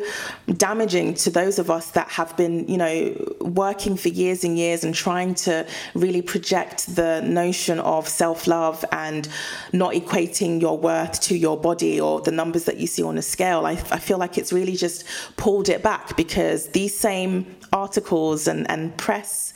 damaging 0.57 1.13
to 1.13 1.29
those 1.29 1.59
of 1.59 1.69
us 1.69 1.91
that 1.91 2.09
have 2.09 2.35
been, 2.35 2.67
you 2.67 2.77
know, 2.77 3.35
working 3.41 3.95
for 3.95 4.09
years 4.09 4.43
and 4.43 4.57
years 4.57 4.83
and 4.83 4.93
trying 4.95 5.35
to 5.35 5.65
really 5.93 6.21
project 6.21 6.95
the 6.95 7.21
notion 7.21 7.79
of 7.79 8.07
self 8.07 8.47
love 8.47 8.83
and 8.91 9.29
not 9.71 9.93
equating 9.93 10.59
your 10.59 10.77
worth 10.77 11.21
to 11.21 11.37
your 11.37 11.57
body 11.57 11.99
or 11.99 12.19
the 12.21 12.31
numbers 12.31 12.65
that 12.65 12.77
you 12.77 12.87
see 12.87 13.03
on 13.03 13.17
a 13.17 13.21
scale. 13.21 13.65
I, 13.65 13.73
I 13.91 13.99
feel 13.99 14.17
like 14.17 14.37
it's 14.37 14.51
really 14.51 14.75
just 14.75 15.05
pulled 15.37 15.69
it 15.69 15.83
back 15.83 16.17
because 16.17 16.67
these 16.69 16.97
same 16.97 17.55
articles 17.71 18.47
and, 18.47 18.69
and 18.69 18.95
press 18.97 19.53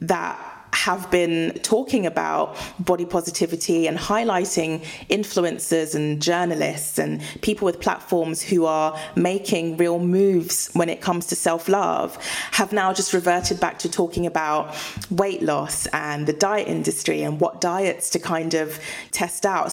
that 0.00 0.47
have 0.84 1.10
been 1.10 1.52
talking 1.62 2.06
about 2.06 2.56
body 2.78 3.04
positivity 3.04 3.88
and 3.88 3.98
highlighting 3.98 4.84
influencers 5.10 5.94
and 5.96 6.22
journalists 6.22 6.98
and 6.98 7.20
people 7.42 7.66
with 7.66 7.80
platforms 7.80 8.40
who 8.40 8.64
are 8.64 8.96
making 9.16 9.76
real 9.76 9.98
moves 9.98 10.70
when 10.74 10.88
it 10.88 11.00
comes 11.00 11.26
to 11.26 11.34
self 11.34 11.68
love 11.68 12.16
have 12.52 12.72
now 12.72 12.92
just 12.92 13.12
reverted 13.12 13.58
back 13.58 13.76
to 13.80 13.88
talking 13.90 14.24
about 14.24 14.72
weight 15.10 15.42
loss 15.42 15.86
and 15.88 16.28
the 16.28 16.32
diet 16.32 16.68
industry 16.68 17.22
and 17.22 17.40
what 17.40 17.60
diets 17.60 18.10
to 18.10 18.20
kind 18.20 18.54
of 18.54 18.78
test 19.10 19.44
out. 19.44 19.72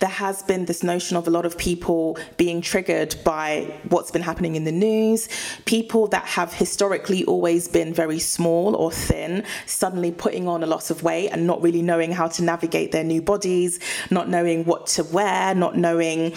There 0.00 0.08
has 0.08 0.42
been 0.42 0.64
this 0.64 0.82
notion 0.82 1.16
of 1.16 1.26
a 1.26 1.30
lot 1.30 1.44
of 1.44 1.58
people 1.58 2.18
being 2.36 2.60
triggered 2.60 3.14
by 3.24 3.74
what's 3.88 4.10
been 4.10 4.22
happening 4.22 4.56
in 4.56 4.64
the 4.64 4.72
news, 4.72 5.28
people 5.64 6.06
that 6.08 6.24
have 6.24 6.52
historically 6.54 7.24
always 7.24 7.68
been 7.68 7.92
very 7.92 8.18
small 8.18 8.74
or 8.76 8.90
thin, 8.90 9.44
suddenly 9.66 10.12
putting 10.12 10.45
putting 10.46 10.62
on 10.62 10.62
a 10.62 10.66
lot 10.66 10.90
of 10.90 11.02
weight 11.02 11.30
and 11.30 11.46
not 11.46 11.60
really 11.62 11.82
knowing 11.82 12.12
how 12.12 12.28
to 12.28 12.42
navigate 12.42 12.92
their 12.92 13.04
new 13.04 13.20
bodies, 13.20 13.80
not 14.10 14.28
knowing 14.28 14.64
what 14.64 14.86
to 14.86 15.02
wear, 15.04 15.54
not 15.54 15.76
knowing 15.76 16.32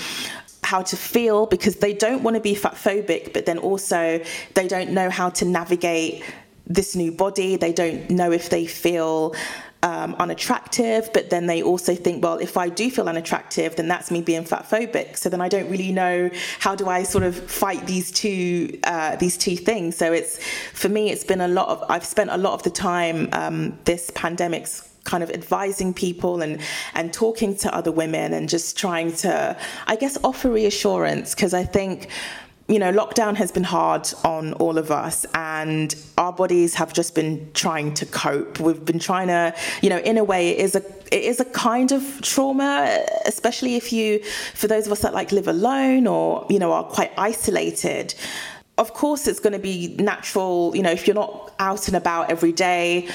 how 0.64 0.82
to 0.82 0.96
feel 0.96 1.46
because 1.46 1.78
they 1.78 1.94
don't 1.94 2.24
want 2.24 2.36
to 2.36 2.42
be 2.42 2.56
fat 2.56 2.76
phobic, 2.76 3.34
but 3.34 3.46
then 3.46 3.58
also 3.60 4.20
they 4.56 4.68
don't 4.68 4.92
know 4.92 5.10
how 5.10 5.30
to 5.30 5.46
navigate 5.46 6.24
this 6.68 6.96
new 6.96 7.12
body. 7.12 7.56
They 7.56 7.74
don't 7.74 8.10
know 8.10 8.32
if 8.32 8.50
they 8.50 8.66
feel 8.66 9.36
um, 9.82 10.16
unattractive, 10.20 11.10
but 11.14 11.30
then 11.30 11.46
they 11.46 11.62
also 11.62 11.96
think, 11.96 12.24
well, 12.24 12.38
if 12.38 12.58
I 12.58 12.68
do 12.70 12.92
feel 12.92 13.08
unattractive, 13.08 13.76
then 13.78 13.88
that's 13.88 14.12
me 14.12 14.22
being 14.22 14.44
fat 14.44 14.70
phobic. 14.70 15.16
So 15.16 15.30
then 15.30 15.40
I 15.40 15.48
don't 15.48 15.70
really 15.70 15.92
know 15.92 16.30
how 16.60 16.76
do 16.76 16.90
I 16.90 17.04
sort 17.04 17.24
of 17.24 17.36
fight 17.36 17.88
these 17.88 18.12
two 18.12 18.80
uh, 18.84 19.16
these 19.16 19.38
two 19.38 19.56
things. 19.56 19.96
So 19.96 20.12
it's 20.12 20.44
for 20.74 20.90
me, 20.90 21.12
it's 21.12 21.24
been 21.24 21.42
a 21.42 21.48
lot 21.48 21.70
of 21.70 21.84
I've 21.90 22.06
spent 22.06 22.30
a 22.30 22.38
lot 22.38 22.54
of 22.54 22.64
the 22.64 22.70
time 22.70 23.30
um, 23.32 23.80
this 23.86 24.12
pandemic's 24.12 24.86
kind 25.06 25.24
of 25.24 25.32
advising 25.32 25.94
people 25.94 26.42
and 26.42 26.60
and 26.94 27.14
talking 27.14 27.56
to 27.56 27.74
other 27.74 27.92
women 27.92 28.34
and 28.34 28.50
just 28.50 28.78
trying 28.78 29.14
to 29.16 29.56
I 29.88 29.96
guess 29.96 30.18
offer 30.24 30.52
reassurance 30.52 31.34
because 31.34 31.54
I 31.54 31.64
think 31.64 32.10
you 32.70 32.78
know, 32.78 32.94
lockdown 32.94 33.36
has 33.36 33.52
been 33.52 33.64
hard 33.64 34.08
on 34.24 34.54
all 34.54 34.78
of 34.78 34.92
us, 34.92 35.26
and 35.34 35.96
our 36.20 36.32
bodies 36.32 36.76
have 36.76 36.94
just 36.94 37.16
been 37.16 37.50
trying 37.54 37.96
to 37.96 38.06
cope. 38.06 38.60
We've 38.60 38.86
been 38.86 39.00
trying 39.00 39.28
to, 39.28 39.56
you 39.82 39.90
know, 39.90 39.98
in 39.98 40.20
a 40.20 40.24
way, 40.24 40.50
it 40.50 40.60
is 40.60 40.76
a 40.76 40.84
it 41.12 41.24
is 41.24 41.40
a 41.40 41.46
kind 41.46 41.92
of 41.92 42.22
trauma, 42.22 43.04
especially 43.26 43.76
if 43.76 43.92
you, 43.92 44.24
for 44.54 44.68
those 44.68 44.86
of 44.86 44.92
us 44.92 45.00
that 45.00 45.16
like 45.16 45.32
live 45.32 45.48
alone 45.48 46.06
or 46.06 46.46
you 46.48 46.60
know 46.60 46.72
are 46.72 46.84
quite 46.84 47.12
isolated. 47.18 48.14
Of 48.78 48.94
course, 48.94 49.28
it's 49.28 49.40
going 49.40 49.54
to 49.54 49.60
be 49.60 49.96
natural, 50.00 50.72
you 50.74 50.84
know, 50.84 50.92
if 50.92 51.06
you're 51.06 51.16
not 51.16 51.54
out 51.60 51.88
and 51.88 51.98
about 51.98 52.30
every 52.32 52.54
day 52.54 53.10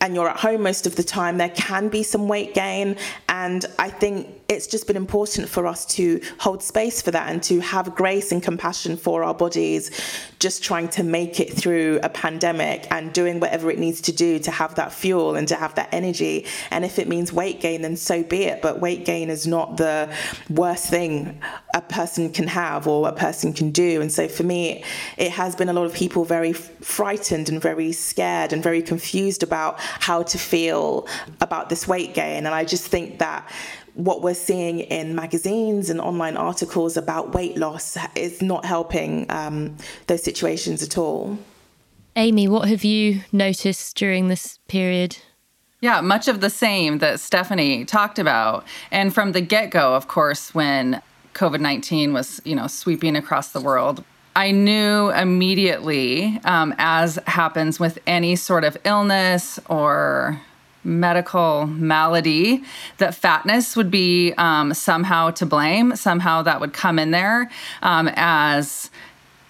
and 0.00 0.14
you're 0.14 0.28
at 0.28 0.38
home 0.38 0.62
most 0.62 0.86
of 0.86 0.96
the 0.96 1.02
time, 1.02 1.36
there 1.36 1.50
can 1.50 1.88
be 1.88 2.02
some 2.02 2.28
weight 2.28 2.54
gain. 2.54 2.96
And 3.28 3.64
I 3.78 3.90
think 3.90 4.41
it's 4.52 4.66
just 4.66 4.86
been 4.86 4.96
important 4.96 5.48
for 5.48 5.66
us 5.66 5.84
to 5.86 6.20
hold 6.38 6.62
space 6.62 7.02
for 7.02 7.10
that 7.10 7.30
and 7.30 7.42
to 7.44 7.60
have 7.60 7.94
grace 7.94 8.32
and 8.32 8.42
compassion 8.42 8.96
for 8.96 9.24
our 9.24 9.34
bodies, 9.34 9.90
just 10.38 10.62
trying 10.62 10.88
to 10.88 11.02
make 11.02 11.40
it 11.40 11.52
through 11.52 12.00
a 12.02 12.08
pandemic 12.08 12.86
and 12.90 13.12
doing 13.12 13.40
whatever 13.40 13.70
it 13.70 13.78
needs 13.78 14.00
to 14.02 14.12
do 14.12 14.38
to 14.38 14.50
have 14.50 14.74
that 14.74 14.92
fuel 14.92 15.36
and 15.36 15.48
to 15.48 15.54
have 15.54 15.74
that 15.74 15.88
energy. 15.92 16.46
And 16.70 16.84
if 16.84 16.98
it 16.98 17.08
means 17.08 17.32
weight 17.32 17.60
gain, 17.60 17.82
then 17.82 17.96
so 17.96 18.22
be 18.22 18.44
it. 18.44 18.62
But 18.62 18.80
weight 18.80 19.04
gain 19.04 19.30
is 19.30 19.46
not 19.46 19.76
the 19.76 20.14
worst 20.50 20.88
thing 20.88 21.40
a 21.74 21.80
person 21.80 22.30
can 22.30 22.46
have 22.48 22.86
or 22.86 23.08
a 23.08 23.12
person 23.12 23.52
can 23.52 23.70
do. 23.70 24.00
And 24.00 24.12
so 24.12 24.28
for 24.28 24.42
me, 24.42 24.84
it 25.16 25.30
has 25.30 25.56
been 25.56 25.68
a 25.68 25.72
lot 25.72 25.86
of 25.86 25.94
people 25.94 26.24
very 26.24 26.52
frightened 26.52 27.48
and 27.48 27.60
very 27.60 27.92
scared 27.92 28.52
and 28.52 28.62
very 28.62 28.82
confused 28.82 29.42
about 29.42 29.78
how 29.78 30.22
to 30.22 30.38
feel 30.38 31.06
about 31.40 31.68
this 31.70 31.88
weight 31.88 32.14
gain. 32.14 32.46
And 32.46 32.54
I 32.54 32.64
just 32.64 32.86
think 32.86 33.18
that 33.20 33.48
what 33.94 34.22
we're 34.22 34.34
seeing 34.34 34.80
in 34.80 35.14
magazines 35.14 35.90
and 35.90 36.00
online 36.00 36.36
articles 36.36 36.96
about 36.96 37.34
weight 37.34 37.56
loss 37.56 37.96
is 38.14 38.40
not 38.40 38.64
helping 38.64 39.26
um, 39.30 39.76
those 40.06 40.22
situations 40.22 40.82
at 40.82 40.96
all. 40.96 41.38
Amy, 42.16 42.48
what 42.48 42.68
have 42.68 42.84
you 42.84 43.22
noticed 43.32 43.96
during 43.96 44.28
this 44.28 44.58
period? 44.68 45.18
Yeah, 45.80 46.00
much 46.00 46.28
of 46.28 46.40
the 46.40 46.50
same 46.50 46.98
that 46.98 47.20
Stephanie 47.20 47.84
talked 47.84 48.18
about. 48.18 48.64
And 48.90 49.12
from 49.12 49.32
the 49.32 49.40
get 49.40 49.70
go, 49.70 49.94
of 49.94 50.08
course, 50.08 50.54
when 50.54 51.02
COVID 51.34 51.60
19 51.60 52.12
was, 52.12 52.40
you 52.44 52.54
know, 52.54 52.66
sweeping 52.66 53.16
across 53.16 53.50
the 53.50 53.60
world, 53.60 54.04
I 54.34 54.50
knew 54.52 55.10
immediately, 55.10 56.40
um, 56.44 56.74
as 56.78 57.18
happens 57.26 57.78
with 57.78 57.98
any 58.06 58.36
sort 58.36 58.64
of 58.64 58.76
illness 58.84 59.58
or 59.68 60.40
medical 60.84 61.66
malady, 61.66 62.62
that 62.98 63.14
fatness 63.14 63.76
would 63.76 63.90
be 63.90 64.32
um, 64.38 64.74
somehow 64.74 65.30
to 65.30 65.46
blame. 65.46 65.96
Somehow 65.96 66.42
that 66.42 66.60
would 66.60 66.72
come 66.72 66.98
in 66.98 67.10
there 67.10 67.50
um, 67.82 68.10
as. 68.16 68.90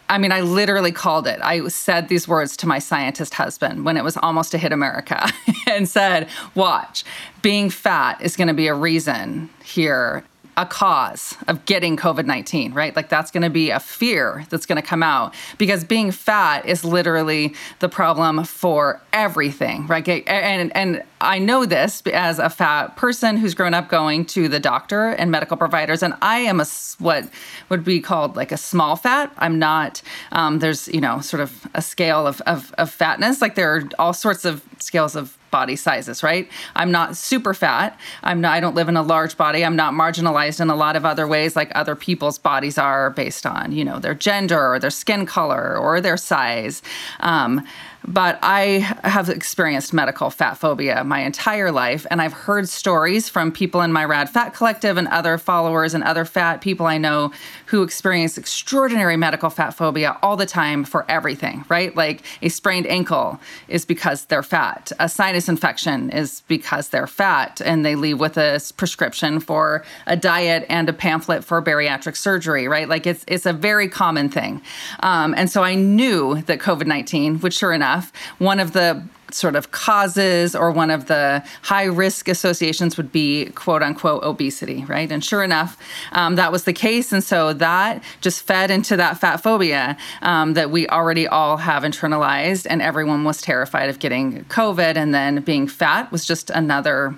I 0.09 0.19
mean, 0.19 0.33
I 0.33 0.43
literally 0.43 0.93
called 0.93 1.27
it. 1.27 1.41
I 1.43 1.69
said 1.69 2.09
these 2.09 2.29
words 2.29 2.55
to 2.59 2.67
my 2.67 2.79
scientist 2.79 3.33
husband 3.33 3.87
when 3.87 3.97
it 3.97 4.05
was 4.05 4.19
almost 4.19 4.51
to 4.51 4.59
hit 4.59 4.71
America 4.71 5.27
and 5.67 5.89
said, 5.89 6.29
Watch, 6.55 7.05
being 7.41 7.71
fat 7.71 8.21
is 8.21 8.37
going 8.37 8.49
to 8.49 8.55
be 8.55 8.67
a 8.67 8.75
reason 8.75 9.49
here 9.65 10.23
a 10.57 10.67
cause 10.67 11.35
of 11.49 11.65
getting 11.65 11.97
COVID 11.97 12.27
19, 12.27 12.73
right? 12.75 12.95
Like 12.95 13.09
that's 13.09 13.31
going 13.31 13.43
to 13.43 13.51
be 13.51 13.71
a 13.71 13.81
fear 13.81 14.45
that's 14.51 14.67
going 14.67 14.81
to 14.81 14.87
come 14.87 15.03
out 15.03 15.35
because 15.57 15.83
being 15.83 16.11
fat 16.11 16.67
is 16.67 16.85
literally 16.85 17.55
the 17.79 17.89
problem 17.89 18.45
for 18.45 19.01
everything, 19.13 19.87
right? 19.87 20.07
And, 20.29 20.75
and 20.77 21.03
I 21.21 21.39
know 21.39 21.65
this 21.65 22.03
as 22.13 22.39
a 22.39 22.51
fat 22.51 22.97
person 22.97 23.39
who's 23.39 23.55
grown 23.55 23.73
up 23.73 23.89
going 23.89 24.27
to 24.27 24.49
the 24.49 24.61
doctor 24.61 25.11
and 25.11 25.31
medical 25.31 25.57
providers, 25.57 26.03
and 26.03 26.15
I 26.21 26.41
am 26.41 26.61
a 26.61 26.67
what 26.99 27.29
would 27.69 27.85
be 27.85 28.01
called 28.01 28.37
like 28.37 28.53
a 28.53 28.57
small 28.57 28.97
fat. 28.97 29.33
I'm 29.39 29.59
not, 29.59 30.03
um, 30.33 30.59
there's, 30.59 30.89
you 30.89 31.01
know, 31.01 31.21
sort 31.21 31.41
of 31.41 31.67
a 31.75 31.81
scale 31.81 32.27
of, 32.27 32.41
of, 32.43 32.75
of 32.77 32.91
fatness. 32.91 33.41
Like 33.41 33.55
there 33.55 33.75
are 33.75 33.89
all 33.99 34.13
sorts 34.13 34.45
of 34.45 34.63
scales 34.79 35.17
of 35.17 35.37
body 35.53 35.77
sizes, 35.77 36.25
right? 36.25 36.51
I'm 36.75 36.91
not 36.91 37.17
super 37.17 37.55
fat. 37.55 37.97
I'm 38.25 38.41
not 38.41 38.53
I 38.55 38.59
don't 38.59 38.75
live 38.75 38.89
in 38.89 38.97
a 38.97 39.03
large 39.03 39.37
body. 39.37 39.65
I'm 39.65 39.77
not 39.77 39.95
marginalized 39.95 40.61
in 40.61 40.69
a 40.69 40.75
lot 40.75 40.97
of 40.97 41.05
other 41.05 41.29
ways 41.29 41.55
like 41.55 41.71
other 41.77 41.95
people's 41.95 42.39
bodies 42.39 42.77
are 42.77 43.11
based 43.11 43.47
on, 43.47 43.71
you 43.71 43.85
know, 43.85 44.01
their 44.01 44.15
gender 44.15 44.73
or 44.73 44.81
their 44.81 44.91
skin 44.91 45.27
color 45.27 45.77
or 45.77 46.01
their 46.01 46.17
size. 46.17 46.83
Um, 47.21 47.65
but 48.07 48.39
I 48.43 48.97
have 49.05 49.29
experienced 49.29 49.93
medical 49.93 50.31
fat 50.31 50.55
phobia 50.55 51.05
my 51.05 51.21
entire 51.21 51.71
life, 51.71 52.07
and 52.11 52.21
I've 52.21 52.33
heard 52.33 52.69
stories 52.69 53.29
from 53.29 53.53
people 53.53 53.81
in 53.81 53.93
my 53.93 54.05
Rad 54.05 54.29
Fat 54.29 54.55
Collective 54.55 54.97
and 54.97 55.09
other 55.09 55.39
followers 55.39 55.95
and 55.95 56.03
other 56.03 56.25
fat 56.25 56.61
people 56.61 56.87
I 56.87 56.99
know 56.99 57.33
who 57.67 57.83
experience 57.83 58.37
extraordinary 58.37 59.17
medical 59.17 59.51
fat 59.51 59.71
phobia 59.71 60.19
all 60.23 60.37
the 60.37 60.47
time 60.47 60.85
for 60.85 61.05
everything, 61.09 61.65
right? 61.69 61.95
Like 61.95 62.23
a 62.43 62.49
sprained 62.49 62.87
ankle 62.87 63.41
is 63.69 63.85
because 63.85 64.25
they're 64.25 64.43
fat, 64.43 64.91
a 64.99 65.09
sinus 65.09 65.49
infection 65.49 66.11
is 66.11 66.43
because 66.49 66.89
they're 66.89 67.07
fat, 67.07 67.61
and 67.65 67.85
they 67.85 67.95
leave 67.95 68.19
with 68.19 68.37
a 68.37 68.61
prescription 68.77 69.39
for 69.41 69.85
a 70.07 70.17
diet 70.17 70.67
and 70.69 70.89
a 70.89 70.93
pamphlet 70.93 71.45
for 71.45 71.63
bariatric 71.63 72.17
surgery, 72.17 72.67
right? 72.69 72.89
Like 72.89 73.07
it's 73.07 73.25
it's 73.29 73.47
a 73.47 73.53
very 73.53 73.89
common 73.89 74.29
thing, 74.29 74.61
um, 75.01 75.35
and 75.37 75.49
so 75.49 75.63
I 75.63 75.77
knew 75.77 76.43
that 76.43 76.59
COVID 76.59 76.87
nineteen 76.87 77.39
would 77.41 77.55
sure 77.55 77.73
enough 77.73 77.92
enough, 77.93 78.13
one 78.39 78.61
of 78.61 78.73
the 78.73 79.03
sort 79.31 79.57
of 79.57 79.71
causes 79.71 80.55
or 80.55 80.71
one 80.71 80.91
of 80.91 81.07
the 81.07 81.43
high 81.63 81.85
risk 81.85 82.29
associations 82.29 82.99
would 82.99 83.11
be 83.11 83.47
quote 83.55 83.83
unquote 83.83 84.23
obesity, 84.23 84.85
right? 84.85 85.11
And 85.11 85.25
sure 85.25 85.43
enough, 85.43 85.79
um, 86.13 86.37
that 86.37 86.53
was 86.53 86.65
the 86.65 86.73
case. 86.73 87.13
And 87.13 87.25
so 87.25 87.55
that 87.55 88.03
just 88.21 88.43
fed 88.43 88.71
into 88.71 88.97
that 88.97 89.19
fat 89.19 89.39
phobia 89.39 89.97
um, 90.21 90.53
that 90.55 90.71
we 90.71 90.87
already 90.89 91.27
all 91.27 91.57
have 91.57 91.83
internalized, 91.83 92.67
and 92.69 92.83
everyone 92.83 93.25
was 93.25 93.41
terrified 93.41 93.89
of 93.89 93.99
getting 93.99 94.45
COVID. 94.45 94.97
And 94.97 95.15
then 95.15 95.43
being 95.43 95.67
fat 95.67 96.13
was 96.13 96.27
just 96.27 96.51
another 96.51 97.15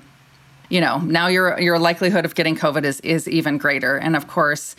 you 0.70 0.80
know 0.80 0.98
now 0.98 1.26
your 1.26 1.60
your 1.60 1.78
likelihood 1.78 2.24
of 2.24 2.34
getting 2.34 2.56
covid 2.56 2.84
is 2.84 2.98
is 3.00 3.28
even 3.28 3.58
greater 3.58 3.98
and 3.98 4.16
of 4.16 4.26
course 4.28 4.74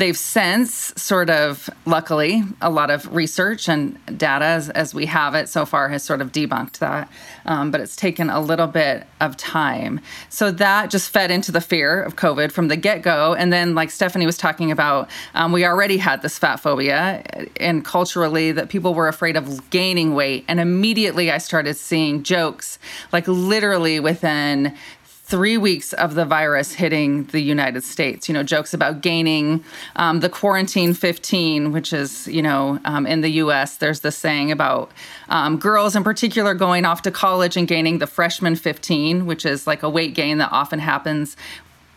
they've 0.00 0.16
since 0.16 0.94
sort 0.96 1.28
of 1.28 1.68
luckily 1.84 2.42
a 2.62 2.70
lot 2.70 2.90
of 2.90 3.14
research 3.14 3.68
and 3.68 3.98
data 4.16 4.46
as, 4.46 4.70
as 4.70 4.94
we 4.94 5.04
have 5.04 5.34
it 5.34 5.46
so 5.46 5.66
far 5.66 5.90
has 5.90 6.02
sort 6.02 6.22
of 6.22 6.32
debunked 6.32 6.78
that. 6.78 7.08
Um, 7.44 7.70
but 7.70 7.82
it's 7.82 7.96
taken 7.96 8.30
a 8.30 8.40
little 8.40 8.66
bit 8.66 9.06
of 9.20 9.36
time. 9.36 10.00
So 10.30 10.50
that 10.52 10.90
just 10.90 11.10
fed 11.10 11.30
into 11.30 11.52
the 11.52 11.60
fear 11.60 12.02
of 12.02 12.16
covid 12.16 12.50
from 12.50 12.68
the 12.68 12.76
get-go. 12.76 13.34
And 13.34 13.52
then 13.52 13.74
like 13.74 13.90
stephanie 13.90 14.24
was 14.24 14.38
talking 14.38 14.70
about 14.70 15.10
um, 15.34 15.52
we 15.52 15.66
already 15.66 15.98
had 15.98 16.22
this 16.22 16.38
fat 16.38 16.56
phobia 16.56 17.22
and 17.58 17.84
culturally 17.84 18.52
that 18.52 18.70
people 18.70 18.94
were 18.94 19.06
afraid 19.06 19.36
of 19.36 19.68
gaining 19.68 20.14
weight. 20.14 20.44
And 20.48 20.60
immediately 20.60 21.30
i 21.30 21.36
started 21.36 21.74
seeing 21.74 22.22
jokes 22.22 22.78
like 23.12 23.28
literally 23.28 24.00
within 24.00 24.74
three 25.30 25.56
weeks 25.56 25.92
of 25.92 26.16
the 26.16 26.24
virus 26.24 26.72
hitting 26.72 27.24
the 27.26 27.40
United 27.40 27.84
States. 27.84 28.28
You 28.28 28.34
know, 28.34 28.42
jokes 28.42 28.74
about 28.74 29.00
gaining 29.00 29.64
um, 29.94 30.18
the 30.18 30.28
quarantine 30.28 30.92
15, 30.92 31.70
which 31.70 31.92
is, 31.92 32.26
you 32.26 32.42
know, 32.42 32.80
um, 32.84 33.06
in 33.06 33.20
the 33.20 33.30
US, 33.44 33.76
there's 33.76 34.00
this 34.00 34.16
saying 34.16 34.50
about 34.50 34.90
um, 35.28 35.56
girls 35.56 35.94
in 35.94 36.02
particular 36.02 36.52
going 36.52 36.84
off 36.84 37.02
to 37.02 37.12
college 37.12 37.56
and 37.56 37.68
gaining 37.68 37.98
the 37.98 38.08
freshman 38.08 38.56
15, 38.56 39.24
which 39.24 39.46
is 39.46 39.68
like 39.68 39.84
a 39.84 39.88
weight 39.88 40.14
gain 40.14 40.38
that 40.38 40.50
often 40.50 40.80
happens 40.80 41.36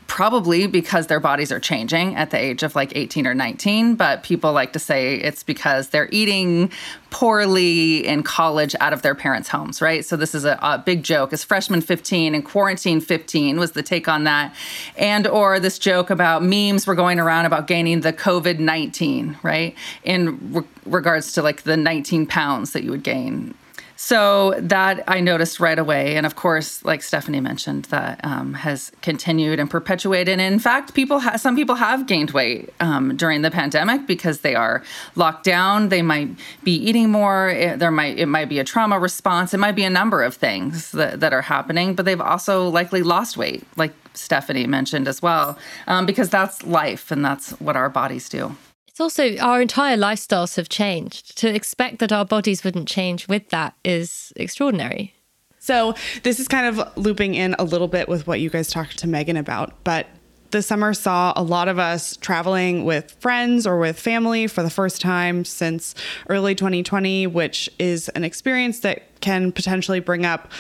probably 0.07 0.67
because 0.67 1.07
their 1.07 1.19
bodies 1.19 1.51
are 1.51 1.59
changing 1.59 2.15
at 2.15 2.29
the 2.29 2.37
age 2.37 2.63
of 2.63 2.75
like 2.75 2.95
18 2.95 3.25
or 3.25 3.33
19 3.33 3.95
but 3.95 4.23
people 4.23 4.51
like 4.51 4.73
to 4.73 4.79
say 4.79 5.15
it's 5.15 5.43
because 5.43 5.89
they're 5.89 6.09
eating 6.11 6.71
poorly 7.09 8.05
in 8.05 8.23
college 8.23 8.75
out 8.79 8.91
of 8.91 9.01
their 9.01 9.15
parents 9.15 9.49
homes 9.49 9.81
right? 9.81 10.03
So 10.03 10.15
this 10.15 10.33
is 10.33 10.45
a, 10.45 10.57
a 10.61 10.77
big 10.79 11.03
joke. 11.03 11.31
Is 11.31 11.43
freshman 11.43 11.81
15 11.81 12.33
and 12.33 12.43
quarantine 12.43 13.01
15 13.01 13.59
was 13.59 13.73
the 13.73 13.83
take 13.83 14.07
on 14.07 14.23
that. 14.23 14.55
And 14.97 15.27
or 15.27 15.59
this 15.59 15.77
joke 15.77 16.09
about 16.09 16.43
memes 16.43 16.87
were 16.87 16.95
going 16.95 17.19
around 17.19 17.45
about 17.45 17.67
gaining 17.67 18.01
the 18.01 18.13
covid-19 18.13 19.43
right? 19.43 19.75
In 20.03 20.53
re- 20.53 20.63
regards 20.85 21.33
to 21.33 21.41
like 21.41 21.63
the 21.63 21.77
19 21.77 22.25
pounds 22.25 22.73
that 22.73 22.83
you 22.83 22.91
would 22.91 23.03
gain 23.03 23.53
so 23.95 24.55
that 24.59 25.03
I 25.07 25.19
noticed 25.19 25.59
right 25.59 25.77
away. 25.77 26.15
And 26.15 26.25
of 26.25 26.35
course, 26.35 26.83
like 26.83 27.03
Stephanie 27.03 27.39
mentioned, 27.39 27.85
that 27.85 28.19
um, 28.23 28.53
has 28.53 28.91
continued 29.01 29.59
and 29.59 29.69
perpetuated. 29.69 30.39
And 30.39 30.53
in 30.53 30.59
fact, 30.59 30.93
people 30.93 31.19
ha- 31.19 31.37
some 31.37 31.55
people 31.55 31.75
have 31.75 32.07
gained 32.07 32.31
weight 32.31 32.73
um, 32.79 33.15
during 33.15 33.41
the 33.41 33.51
pandemic 33.51 34.07
because 34.07 34.41
they 34.41 34.55
are 34.55 34.83
locked 35.15 35.43
down. 35.43 35.89
They 35.89 36.01
might 36.01 36.29
be 36.63 36.73
eating 36.75 37.09
more. 37.09 37.49
It, 37.49 37.79
there 37.79 37.91
might 37.91 38.17
it 38.17 38.27
might 38.27 38.49
be 38.49 38.59
a 38.59 38.63
trauma 38.63 38.99
response. 38.99 39.53
It 39.53 39.59
might 39.59 39.75
be 39.75 39.83
a 39.83 39.89
number 39.89 40.23
of 40.23 40.35
things 40.35 40.91
that, 40.91 41.19
that 41.19 41.33
are 41.33 41.41
happening. 41.41 41.95
But 41.95 42.05
they've 42.05 42.19
also 42.21 42.67
likely 42.67 43.03
lost 43.03 43.37
weight, 43.37 43.63
like 43.77 43.93
Stephanie 44.13 44.67
mentioned 44.67 45.07
as 45.07 45.21
well, 45.21 45.57
um, 45.87 46.05
because 46.05 46.29
that's 46.29 46.63
life 46.63 47.11
and 47.11 47.23
that's 47.23 47.51
what 47.59 47.75
our 47.75 47.89
bodies 47.89 48.29
do. 48.29 48.55
It's 48.93 49.01
also 49.01 49.35
our 49.37 49.59
entire 49.59 49.97
lifestyles 49.97 50.55
have 50.55 50.69
changed. 50.69 51.35
To 51.39 51.51
expect 51.51 51.97
that 51.97 52.11
our 52.11 52.25
bodies 52.25 52.63
wouldn't 52.63 52.87
change 52.87 53.27
with 53.27 53.49
that 53.49 53.73
is 53.83 54.31
extraordinary. 54.35 55.15
So, 55.57 55.95
this 56.21 56.39
is 56.39 56.47
kind 56.47 56.67
of 56.67 56.95
looping 56.95 57.33
in 57.33 57.55
a 57.57 57.63
little 57.63 57.87
bit 57.87 58.07
with 58.07 58.27
what 58.27 58.39
you 58.39 58.51
guys 58.51 58.67
talked 58.67 58.99
to 58.99 59.07
Megan 59.07 59.35
about, 59.35 59.83
but 59.83 60.05
the 60.51 60.61
summer 60.61 60.93
saw 60.93 61.33
a 61.35 61.41
lot 61.41 61.69
of 61.69 61.79
us 61.79 62.17
traveling 62.17 62.85
with 62.85 63.15
friends 63.19 63.65
or 63.65 63.79
with 63.79 63.99
family 63.99 64.45
for 64.45 64.61
the 64.61 64.69
first 64.69 65.01
time 65.01 65.43
since 65.43 65.95
early 66.29 66.53
2020, 66.53 67.25
which 67.25 67.71
is 67.79 68.09
an 68.09 68.23
experience 68.23 68.81
that 68.81 69.19
can 69.21 69.51
potentially 69.51 70.01
bring 70.01 70.23
up 70.23 70.51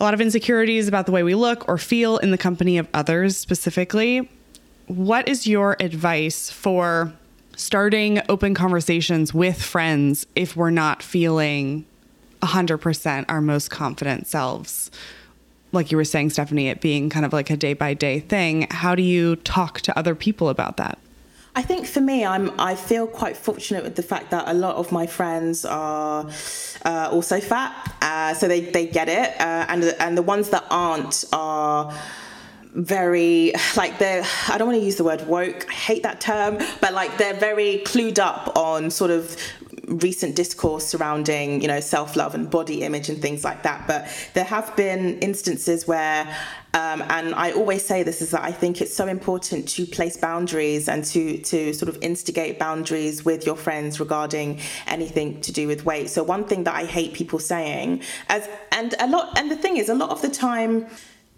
a 0.00 0.02
lot 0.02 0.14
of 0.14 0.20
insecurities 0.20 0.88
about 0.88 1.06
the 1.06 1.12
way 1.12 1.22
we 1.22 1.36
look 1.36 1.68
or 1.68 1.78
feel 1.78 2.18
in 2.18 2.32
the 2.32 2.38
company 2.38 2.76
of 2.76 2.88
others 2.92 3.36
specifically. 3.36 4.28
What 4.88 5.28
is 5.28 5.46
your 5.46 5.76
advice 5.78 6.50
for 6.50 7.12
starting 7.58 8.22
open 8.28 8.54
conversations 8.54 9.34
with 9.34 9.62
friends 9.62 10.26
if 10.34 10.56
we're 10.56 10.70
not 10.70 11.02
feeling 11.02 11.84
100% 12.40 13.24
our 13.28 13.40
most 13.40 13.70
confident 13.70 14.26
selves? 14.26 14.90
like 15.72 15.90
you 15.90 15.96
were 15.96 16.04
saying, 16.04 16.30
Stephanie, 16.30 16.68
it 16.68 16.80
being 16.80 17.10
kind 17.10 17.26
of 17.26 17.32
like 17.32 17.50
a 17.50 17.56
day 17.56 17.74
by 17.74 17.94
day 17.94 18.20
thing. 18.20 18.66
How 18.70 18.94
do 18.94 19.02
you 19.02 19.36
talk 19.36 19.80
to 19.82 19.98
other 19.98 20.14
people 20.14 20.48
about 20.48 20.76
that? 20.78 20.98
I 21.54 21.62
think 21.62 21.86
for 21.86 22.00
me, 22.00 22.24
I'm 22.24 22.52
I 22.60 22.76
feel 22.76 23.06
quite 23.06 23.36
fortunate 23.36 23.82
with 23.82 23.96
the 23.96 24.02
fact 24.02 24.30
that 24.30 24.46
a 24.46 24.54
lot 24.54 24.76
of 24.76 24.92
my 24.92 25.06
friends 25.06 25.64
are 25.64 26.30
uh, 26.84 27.08
also 27.10 27.40
fat, 27.40 27.96
uh, 28.00 28.34
so 28.34 28.46
they, 28.46 28.60
they 28.60 28.86
get 28.86 29.08
it, 29.08 29.40
uh, 29.40 29.66
and 29.68 29.82
and 29.98 30.16
the 30.16 30.22
ones 30.22 30.50
that 30.50 30.64
aren't 30.70 31.24
are 31.32 31.92
very 32.74 33.52
like 33.76 33.98
they're 33.98 34.24
I 34.48 34.58
don't 34.58 34.68
want 34.68 34.78
to 34.78 34.84
use 34.84 34.96
the 34.96 35.04
word 35.04 35.26
woke. 35.26 35.66
I 35.68 35.72
hate 35.72 36.02
that 36.02 36.20
term, 36.20 36.58
but 36.80 36.92
like 36.92 37.16
they're 37.18 37.34
very 37.34 37.82
clued 37.84 38.18
up 38.18 38.56
on 38.56 38.90
sort 38.90 39.10
of 39.10 39.36
recent 39.88 40.36
discourse 40.36 40.86
surrounding, 40.86 41.62
you 41.62 41.68
know, 41.68 41.80
self 41.80 42.16
love 42.16 42.34
and 42.34 42.50
body 42.50 42.82
image 42.82 43.08
and 43.08 43.20
things 43.20 43.44
like 43.44 43.62
that. 43.62 43.86
But 43.86 44.08
there 44.34 44.44
have 44.44 44.74
been 44.76 45.18
instances 45.20 45.86
where, 45.86 46.24
um, 46.74 47.02
and 47.08 47.34
I 47.34 47.52
always 47.52 47.84
say 47.84 48.02
this 48.02 48.20
is 48.20 48.30
that 48.32 48.42
I 48.42 48.52
think 48.52 48.80
it's 48.80 48.94
so 48.94 49.06
important 49.06 49.68
to 49.70 49.86
place 49.86 50.16
boundaries 50.16 50.88
and 50.88 51.04
to 51.06 51.38
to 51.38 51.72
sort 51.72 51.88
of 51.88 52.02
instigate 52.02 52.58
boundaries 52.58 53.24
with 53.24 53.46
your 53.46 53.56
friends 53.56 53.98
regarding 53.98 54.60
anything 54.86 55.40
to 55.42 55.52
do 55.52 55.66
with 55.66 55.84
weight. 55.84 56.10
So 56.10 56.22
one 56.22 56.44
thing 56.44 56.64
that 56.64 56.74
I 56.74 56.84
hate 56.84 57.14
people 57.14 57.38
saying, 57.38 58.02
as 58.28 58.48
and 58.72 58.94
a 59.00 59.06
lot, 59.08 59.38
and 59.38 59.50
the 59.50 59.56
thing 59.56 59.78
is, 59.78 59.88
a 59.88 59.94
lot 59.94 60.10
of 60.10 60.22
the 60.22 60.30
time 60.30 60.86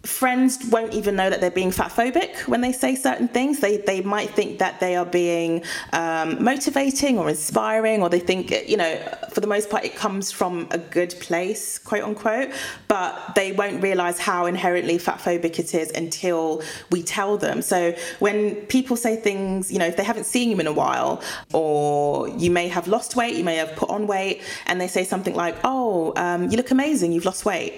friends 0.04 0.58
won't 0.70 0.94
even 0.94 1.14
know 1.14 1.28
that 1.28 1.42
they're 1.42 1.50
being 1.50 1.70
fat 1.70 1.90
phobic 1.90 2.48
when 2.48 2.62
they 2.62 2.72
say 2.72 2.94
certain 2.94 3.28
things. 3.28 3.60
They 3.60 3.76
they 3.78 4.00
might 4.00 4.30
think 4.30 4.58
that 4.58 4.80
they 4.80 4.96
are 4.96 5.04
being 5.04 5.62
um, 5.92 6.42
motivating 6.42 7.18
or 7.18 7.28
inspiring, 7.28 8.02
or 8.02 8.08
they 8.08 8.20
think 8.20 8.50
you 8.68 8.76
know 8.76 8.96
for 9.30 9.40
the 9.40 9.46
most 9.46 9.68
part 9.68 9.84
it 9.84 9.94
comes 9.94 10.32
from 10.32 10.68
a 10.70 10.78
good 10.78 11.14
place, 11.20 11.78
quote 11.78 12.02
unquote. 12.02 12.50
But 12.88 13.34
they 13.34 13.52
won't 13.52 13.82
realize 13.82 14.18
how 14.18 14.46
inherently 14.46 14.96
fat 14.96 15.18
phobic 15.18 15.58
it 15.58 15.74
is 15.74 15.90
until 15.90 16.62
we 16.90 17.02
tell 17.02 17.36
them. 17.36 17.60
So 17.60 17.94
when 18.20 18.56
people 18.66 18.96
say 18.96 19.16
things, 19.16 19.70
you 19.70 19.78
know, 19.78 19.86
if 19.86 19.96
they 19.96 20.04
haven't 20.04 20.24
seen 20.24 20.50
you 20.50 20.58
in 20.58 20.66
a 20.66 20.72
while, 20.72 21.22
or 21.52 22.28
you 22.28 22.50
may 22.50 22.68
have 22.68 22.88
lost 22.88 23.16
weight, 23.16 23.36
you 23.36 23.44
may 23.44 23.56
have 23.56 23.76
put 23.76 23.90
on 23.90 24.06
weight, 24.06 24.42
and 24.66 24.80
they 24.80 24.88
say 24.88 25.04
something 25.04 25.34
like, 25.34 25.56
"Oh, 25.62 26.14
um, 26.16 26.50
you 26.50 26.56
look 26.56 26.70
amazing, 26.70 27.12
you've 27.12 27.26
lost 27.26 27.44
weight." 27.44 27.74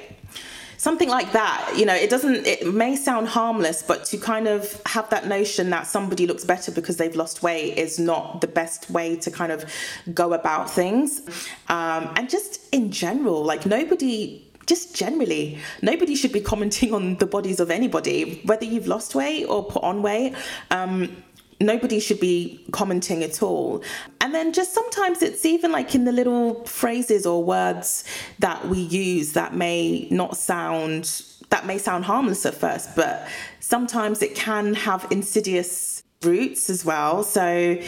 Something 0.83 1.09
like 1.09 1.31
that 1.31 1.73
you 1.77 1.87
know 1.87 1.95
it 1.95 2.11
doesn't 2.11 2.45
it 2.45 2.67
may 2.67 2.97
sound 2.97 3.29
harmless 3.29 3.85
but 3.85 4.05
to 4.05 4.19
kind 4.19 4.49
of 4.49 4.83
have 4.85 5.09
that 5.11 5.29
notion 5.29 5.71
that 5.71 5.87
somebody 5.87 6.27
looks 6.27 6.45
better 6.45 6.73
because 6.73 6.97
they've 6.97 7.15
lost 7.15 7.41
weight 7.41 7.79
is 7.79 8.01
not 8.01 8.41
the 8.41 8.49
best 8.49 8.91
way 8.91 9.15
to 9.15 9.31
kind 9.31 9.53
of 9.53 9.65
go 10.13 10.33
about 10.33 10.69
things 10.69 11.21
um, 11.69 12.13
and 12.17 12.29
just 12.29 12.69
in 12.75 12.91
general 12.91 13.45
like 13.45 13.65
nobody 13.65 14.45
just 14.67 14.95
generally, 14.95 15.59
nobody 15.83 16.15
should 16.15 16.31
be 16.33 16.41
commenting 16.41 16.95
on 16.95 17.17
the 17.17 17.27
bodies 17.27 17.59
of 17.59 17.69
anybody, 17.69 18.41
whether 18.45 18.65
you've 18.65 18.87
lost 18.87 19.13
weight 19.13 19.45
or 19.47 19.65
put 19.65 19.83
on 19.83 20.03
weight. 20.03 20.35
Um, 20.71 21.17
nobody 21.63 22.01
should 22.01 22.21
be 22.21 22.65
commenting 22.73 23.23
at 23.23 23.43
all. 23.43 23.83
And 24.21 24.35
then 24.35 24.53
just 24.53 24.75
sometimes 24.75 25.23
it's 25.23 25.45
even 25.45 25.73
like 25.73 25.95
in 25.95 26.05
the 26.05 26.13
little 26.13 26.65
phrases 26.65 27.27
or 27.27 27.43
words 27.43 28.05
that 28.39 28.67
we 28.69 28.79
use 28.79 29.33
that 29.33 29.55
may 29.55 30.09
not 30.11 30.37
sound 30.37 31.23
that 31.51 31.67
may 31.67 31.77
sound 31.77 32.07
harmless 32.07 32.47
at 32.47 32.55
first, 32.55 32.97
but 32.97 33.29
sometimes 33.61 34.23
it 34.23 34.35
can 34.35 34.73
have 34.73 35.07
insidious 35.11 36.03
roots 36.23 36.71
as 36.71 36.83
well. 36.83 37.23
So 37.23 37.79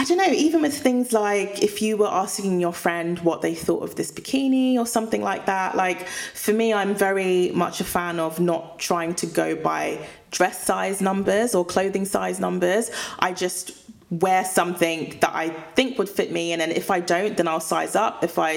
I 0.00 0.04
don't 0.04 0.16
know, 0.16 0.32
even 0.32 0.62
with 0.62 0.74
things 0.78 1.12
like 1.12 1.62
if 1.62 1.82
you 1.82 1.98
were 1.98 2.08
asking 2.08 2.58
your 2.58 2.72
friend 2.72 3.18
what 3.18 3.42
they 3.42 3.54
thought 3.54 3.82
of 3.82 3.96
this 3.96 4.10
bikini 4.10 4.76
or 4.78 4.86
something 4.86 5.20
like 5.20 5.44
that, 5.44 5.76
like 5.76 6.08
for 6.08 6.54
me, 6.54 6.72
I'm 6.72 6.94
very 6.94 7.50
much 7.50 7.82
a 7.82 7.84
fan 7.84 8.18
of 8.18 8.40
not 8.40 8.78
trying 8.78 9.14
to 9.16 9.26
go 9.26 9.54
by 9.54 9.98
dress 10.30 10.64
size 10.64 11.02
numbers 11.02 11.54
or 11.54 11.66
clothing 11.66 12.06
size 12.06 12.40
numbers. 12.40 12.90
I 13.18 13.34
just 13.34 13.72
wear 14.10 14.44
something 14.44 15.16
that 15.20 15.30
I 15.32 15.50
think 15.50 15.96
would 15.96 16.08
fit 16.08 16.32
me 16.32 16.52
and 16.52 16.60
then 16.60 16.72
if 16.72 16.90
I 16.90 16.98
don't 16.98 17.36
then 17.36 17.46
I'll 17.46 17.60
size 17.60 17.94
up 17.94 18.24
if 18.24 18.40
I 18.40 18.52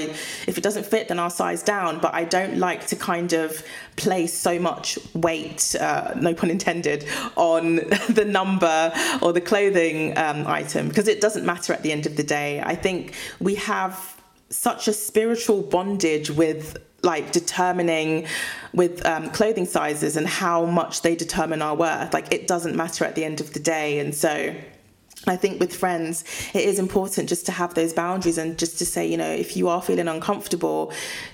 if 0.48 0.58
it 0.58 0.62
doesn't 0.62 0.88
fit 0.88 1.10
then 1.10 1.20
I'll 1.20 1.30
size 1.30 1.62
down 1.62 2.00
but 2.00 2.14
I 2.16 2.24
don't 2.24 2.58
like 2.58 2.88
to 2.88 2.96
kind 2.96 3.34
of 3.34 3.64
place 3.96 4.34
so 4.34 4.58
much 4.58 4.98
weight 5.14 5.76
uh, 5.80 6.16
no 6.16 6.34
pun 6.34 6.50
intended 6.50 7.06
on 7.36 7.76
the 8.10 8.26
number 8.28 8.92
or 9.22 9.32
the 9.32 9.42
clothing 9.42 10.18
um, 10.18 10.48
item 10.48 10.88
because 10.88 11.08
it 11.08 11.22
doesn't 11.22 11.46
matter 11.46 11.72
at 11.72 11.84
the 11.84 11.92
end 11.92 12.08
of 12.08 12.18
the 12.18 12.24
day 12.24 12.60
I 12.62 12.74
think 12.74 13.14
we 13.40 13.54
have 13.56 14.20
such 14.50 14.88
a 14.88 14.94
spiritual 14.94 15.62
bondage 15.62 16.32
with 16.32 16.78
like 17.04 17.32
determining 17.32 18.26
with 18.74 19.06
um, 19.06 19.30
clothing 19.32 19.66
sizes 19.66 20.16
and 20.16 20.26
how 20.26 20.66
much 20.66 21.02
they 21.02 21.16
determine 21.16 21.62
our 21.62 21.76
worth. 21.76 22.14
Like 22.14 22.34
it 22.34 22.48
doesn't 22.48 22.76
matter 22.76 23.04
at 23.04 23.16
the 23.16 23.26
end 23.26 23.42
of 23.42 23.54
the 23.54 23.60
day. 23.60 24.00
And 24.00 24.16
so 24.16 24.56
I 25.26 25.38
think 25.38 25.60
with 25.60 25.74
friends, 25.74 26.26
it 26.54 26.66
is 26.66 26.80
important 26.80 27.30
just 27.30 27.46
to 27.46 27.52
have 27.54 27.74
those 27.76 27.94
boundaries 27.94 28.38
and 28.38 28.60
just 28.60 28.78
to 28.80 28.86
say, 28.86 29.08
you 29.08 29.18
know, 29.18 29.30
if 29.30 29.56
you 29.56 29.70
are 29.70 29.82
feeling 29.82 30.08
uncomfortable, 30.08 30.92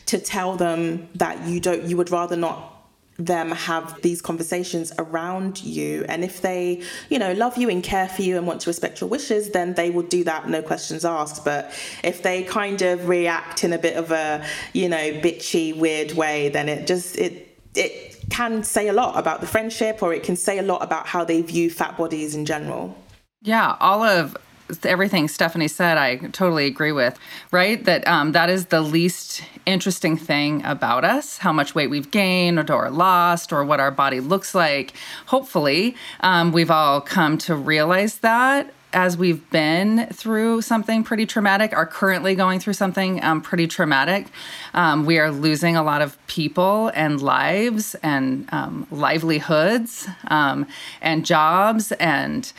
to 0.07 0.19
tell 0.19 0.55
them 0.55 1.09
that 1.15 1.47
you 1.47 1.59
don't, 1.59 1.83
you 1.85 1.97
would 1.97 2.11
rather 2.11 2.35
not 2.35 2.75
them 3.19 3.51
have 3.51 4.01
these 4.01 4.21
conversations 4.21 4.93
around 4.97 5.61
you. 5.61 6.05
And 6.07 6.23
if 6.23 6.41
they 6.41 6.81
you 7.09 7.19
know 7.19 7.33
love 7.33 7.57
you 7.57 7.69
and 7.69 7.83
care 7.83 8.07
for 8.07 8.21
you 8.21 8.37
and 8.37 8.47
want 8.47 8.61
to 8.61 8.69
respect 8.69 9.01
your 9.01 9.09
wishes 9.09 9.49
then 9.49 9.73
they 9.73 9.89
will 9.89 10.03
do 10.03 10.23
that 10.23 10.47
no 10.47 10.61
questions 10.61 11.03
asked. 11.03 11.43
But 11.43 11.73
if 12.01 12.23
they 12.23 12.43
kind 12.43 12.81
of 12.81 13.09
react 13.09 13.65
in 13.65 13.73
a 13.73 13.77
bit 13.77 13.97
of 13.97 14.11
a 14.11 14.45
you 14.71 14.87
know 14.87 14.97
bitchy 14.97 15.77
weird 15.77 16.13
way 16.13 16.47
then 16.47 16.69
it 16.69 16.87
just 16.87 17.17
it 17.17 17.57
it 17.75 18.15
can 18.29 18.63
say 18.63 18.87
a 18.87 18.93
lot 18.93 19.17
about 19.17 19.41
the 19.41 19.47
friendship 19.47 20.01
or 20.01 20.13
it 20.13 20.23
can 20.23 20.37
say 20.37 20.57
a 20.57 20.63
lot 20.63 20.81
about 20.81 21.05
how 21.05 21.25
they 21.25 21.41
view 21.41 21.69
fat 21.69 21.97
bodies 21.97 22.35
in 22.35 22.45
general 22.45 22.95
yeah 23.41 23.75
all 23.79 24.03
of 24.03 24.35
everything 24.83 25.27
Stephanie 25.27 25.67
said, 25.67 25.97
I 25.97 26.17
totally 26.17 26.67
agree 26.67 26.91
with. 26.91 27.17
Right, 27.51 27.83
that 27.85 28.07
um, 28.07 28.33
that 28.33 28.49
is 28.49 28.67
the 28.67 28.81
least 28.81 29.41
interesting 29.65 30.15
thing 30.15 30.63
about 30.63 31.03
us: 31.03 31.39
how 31.39 31.51
much 31.51 31.73
weight 31.73 31.89
we've 31.89 32.11
gained 32.11 32.69
or 32.69 32.89
lost, 32.89 33.51
or 33.51 33.63
what 33.63 33.79
our 33.79 33.91
body 33.91 34.19
looks 34.19 34.53
like. 34.53 34.93
Hopefully, 35.27 35.95
um, 36.19 36.51
we've 36.51 36.71
all 36.71 37.01
come 37.01 37.37
to 37.39 37.55
realize 37.55 38.19
that 38.19 38.71
as 38.91 39.17
we've 39.17 39.47
been 39.51 40.07
through 40.07 40.61
something 40.61 41.03
pretty 41.03 41.25
traumatic, 41.25 41.73
are 41.73 41.85
currently 41.85 42.33
going 42.33 42.59
through 42.59 42.73
something 42.73 43.23
um, 43.23 43.39
pretty 43.39 43.67
traumatic. 43.67 44.27
Um, 44.73 45.05
we 45.05 45.19
are 45.19 45.31
losing 45.31 45.75
a 45.75 45.83
lot 45.83 46.01
of 46.01 46.17
people 46.25 46.91
and 46.95 47.21
lives 47.21 47.95
and 48.01 48.51
um, 48.51 48.87
livelihoods 48.89 50.07
um, 50.27 50.67
and 51.01 51.23
jobs 51.23 51.91
and 51.93 52.51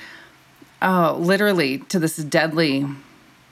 oh, 0.82 1.16
literally 1.18 1.78
to 1.78 1.98
this 1.98 2.16
deadly 2.16 2.86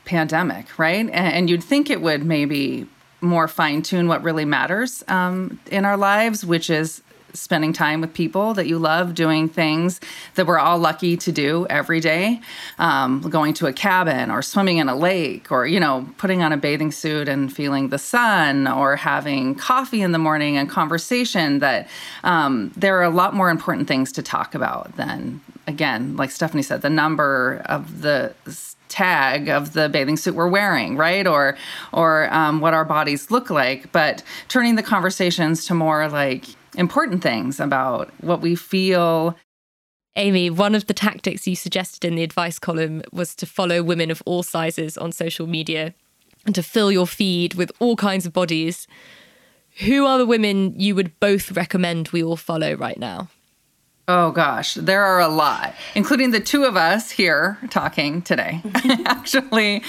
pandemic, 0.04 0.78
right? 0.78 1.06
And, 1.06 1.12
and 1.12 1.50
you'd 1.50 1.64
think 1.64 1.90
it 1.90 2.00
would 2.00 2.24
maybe 2.24 2.86
more 3.20 3.48
fine 3.48 3.82
tune 3.82 4.08
what 4.08 4.22
really 4.22 4.44
matters 4.44 5.04
um, 5.08 5.60
in 5.70 5.84
our 5.84 5.96
lives, 5.96 6.44
which 6.44 6.70
is 6.70 7.02
spending 7.34 7.72
time 7.72 8.00
with 8.00 8.14
people 8.14 8.54
that 8.54 8.66
you 8.66 8.78
love, 8.78 9.14
doing 9.14 9.48
things 9.48 10.00
that 10.34 10.46
we're 10.46 10.58
all 10.58 10.78
lucky 10.78 11.16
to 11.16 11.30
do 11.30 11.66
every 11.68 12.00
day, 12.00 12.40
um, 12.78 13.20
going 13.20 13.52
to 13.54 13.66
a 13.66 13.72
cabin 13.72 14.30
or 14.30 14.42
swimming 14.42 14.78
in 14.78 14.88
a 14.88 14.96
lake 14.96 15.52
or, 15.52 15.66
you 15.66 15.78
know, 15.78 16.08
putting 16.16 16.42
on 16.42 16.52
a 16.52 16.56
bathing 16.56 16.90
suit 16.90 17.28
and 17.28 17.52
feeling 17.52 17.88
the 17.88 17.98
sun 17.98 18.66
or 18.66 18.96
having 18.96 19.54
coffee 19.54 20.02
in 20.02 20.12
the 20.12 20.18
morning 20.18 20.56
and 20.56 20.70
conversation 20.70 21.58
that 21.58 21.88
um, 22.24 22.72
there 22.76 22.98
are 22.98 23.04
a 23.04 23.10
lot 23.10 23.34
more 23.34 23.50
important 23.50 23.86
things 23.86 24.10
to 24.12 24.22
talk 24.22 24.54
about 24.54 24.96
than 24.96 25.40
again, 25.68 26.16
like 26.16 26.32
Stephanie 26.32 26.62
said, 26.62 26.82
the 26.82 26.90
number 26.90 27.62
of 27.66 28.00
the 28.00 28.34
tag 28.88 29.48
of 29.48 29.74
the 29.74 29.88
bathing 29.88 30.16
suit 30.16 30.34
we're 30.34 30.48
wearing, 30.48 30.96
right? 30.96 31.26
Or 31.26 31.56
or 31.92 32.32
um, 32.34 32.60
what 32.60 32.74
our 32.74 32.84
bodies 32.84 33.30
look 33.30 33.50
like, 33.50 33.92
but 33.92 34.22
turning 34.48 34.74
the 34.74 34.82
conversations 34.82 35.66
to 35.66 35.74
more 35.74 36.08
like 36.08 36.46
important 36.74 37.22
things 37.22 37.60
about 37.60 38.10
what 38.22 38.40
we 38.40 38.56
feel. 38.56 39.36
Amy, 40.16 40.50
one 40.50 40.74
of 40.74 40.86
the 40.86 40.94
tactics 40.94 41.46
you 41.46 41.54
suggested 41.54 42.04
in 42.04 42.16
the 42.16 42.24
advice 42.24 42.58
column 42.58 43.02
was 43.12 43.36
to 43.36 43.46
follow 43.46 43.84
women 43.84 44.10
of 44.10 44.20
all 44.26 44.42
sizes 44.42 44.98
on 44.98 45.12
social 45.12 45.46
media 45.46 45.94
and 46.44 46.56
to 46.56 46.62
fill 46.62 46.90
your 46.90 47.06
feed 47.06 47.54
with 47.54 47.70
all 47.78 47.94
kinds 47.94 48.26
of 48.26 48.32
bodies. 48.32 48.88
Who 49.84 50.06
are 50.06 50.18
the 50.18 50.26
women 50.26 50.74
you 50.76 50.96
would 50.96 51.20
both 51.20 51.52
recommend 51.52 52.08
we 52.08 52.24
all 52.24 52.36
follow 52.36 52.74
right 52.74 52.98
now? 52.98 53.28
Oh 54.10 54.30
gosh, 54.30 54.72
there 54.72 55.04
are 55.04 55.20
a 55.20 55.28
lot, 55.28 55.74
including 55.94 56.30
the 56.30 56.40
two 56.40 56.64
of 56.64 56.78
us 56.78 57.10
here 57.10 57.58
talking 57.68 58.22
today. 58.22 58.62
Actually, 59.04 59.82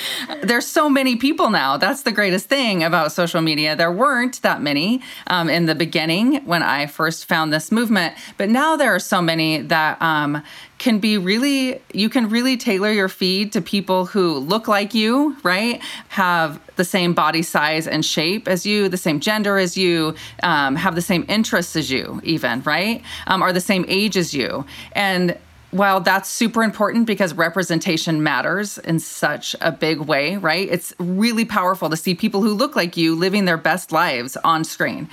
there's 0.43 0.67
so 0.67 0.89
many 0.89 1.15
people 1.15 1.49
now. 1.49 1.77
That's 1.77 2.01
the 2.01 2.12
greatest 2.12 2.47
thing 2.47 2.84
about 2.84 3.13
social 3.13 3.39
media. 3.39 3.77
There 3.77 3.93
weren't 3.93 4.41
that 4.41 4.62
many 4.62 5.01
um, 5.27 5.49
in 5.49 5.67
the 5.67 5.75
beginning 5.75 6.43
when 6.43 6.63
I 6.63 6.88
first 6.88 7.27
found 7.29 7.53
this 7.53 7.71
movement, 7.71 8.13
but 8.36 8.49
now 8.49 8.75
there 8.75 8.93
are 8.93 8.99
so 8.99 9.21
many 9.21 9.62
that 9.62 10.01
um, 10.01 10.43
can 10.79 10.99
be 10.99 11.17
really, 11.17 11.81
you 11.93 12.09
can 12.09 12.29
really 12.29 12.57
tailor 12.57 12.91
your 12.91 13.09
feed 13.09 13.51
to 13.51 13.61
people 13.61 14.05
who 14.05 14.37
look 14.37 14.67
like 14.67 14.93
you, 14.93 15.35
right? 15.43 15.81
Have 16.07 16.59
the 16.77 16.85
same 16.85 17.13
body 17.13 17.43
size 17.43 17.85
and 17.85 18.03
shape 18.03 18.47
as 18.47 18.65
you, 18.65 18.87
the 18.89 18.97
same 18.97 19.19
gender 19.19 19.57
as 19.57 19.77
you, 19.77 20.15
um, 20.41 20.77
have 20.77 20.95
the 20.95 21.01
same 21.01 21.25
interests 21.27 21.75
as 21.75 21.91
you, 21.91 22.21
even, 22.23 22.61
right? 22.63 23.03
Um, 23.27 23.43
are 23.43 23.53
the 23.53 23.61
same 23.61 23.85
age 23.87 24.15
as 24.17 24.33
you. 24.33 24.65
And 24.93 25.37
while 25.71 25.99
that's 25.99 26.29
super 26.29 26.63
important 26.63 27.05
because 27.05 27.33
representation 27.33 28.23
matters 28.23 28.79
in 28.79 28.99
such 28.99 29.55
a 29.61 29.71
big 29.71 29.99
way, 29.99 30.37
right? 30.37 30.67
It's 30.67 30.93
really 30.97 31.45
powerful 31.45 31.89
to 31.89 31.97
see 31.97 32.15
people 32.15 32.41
who 32.41 32.53
look 32.53 32.75
like 32.75 32.97
you 32.97 33.13
living 33.15 33.45
their 33.45 33.57
best 33.57 33.91
lives 33.91 34.35
on 34.37 34.63
screen. 34.63 35.09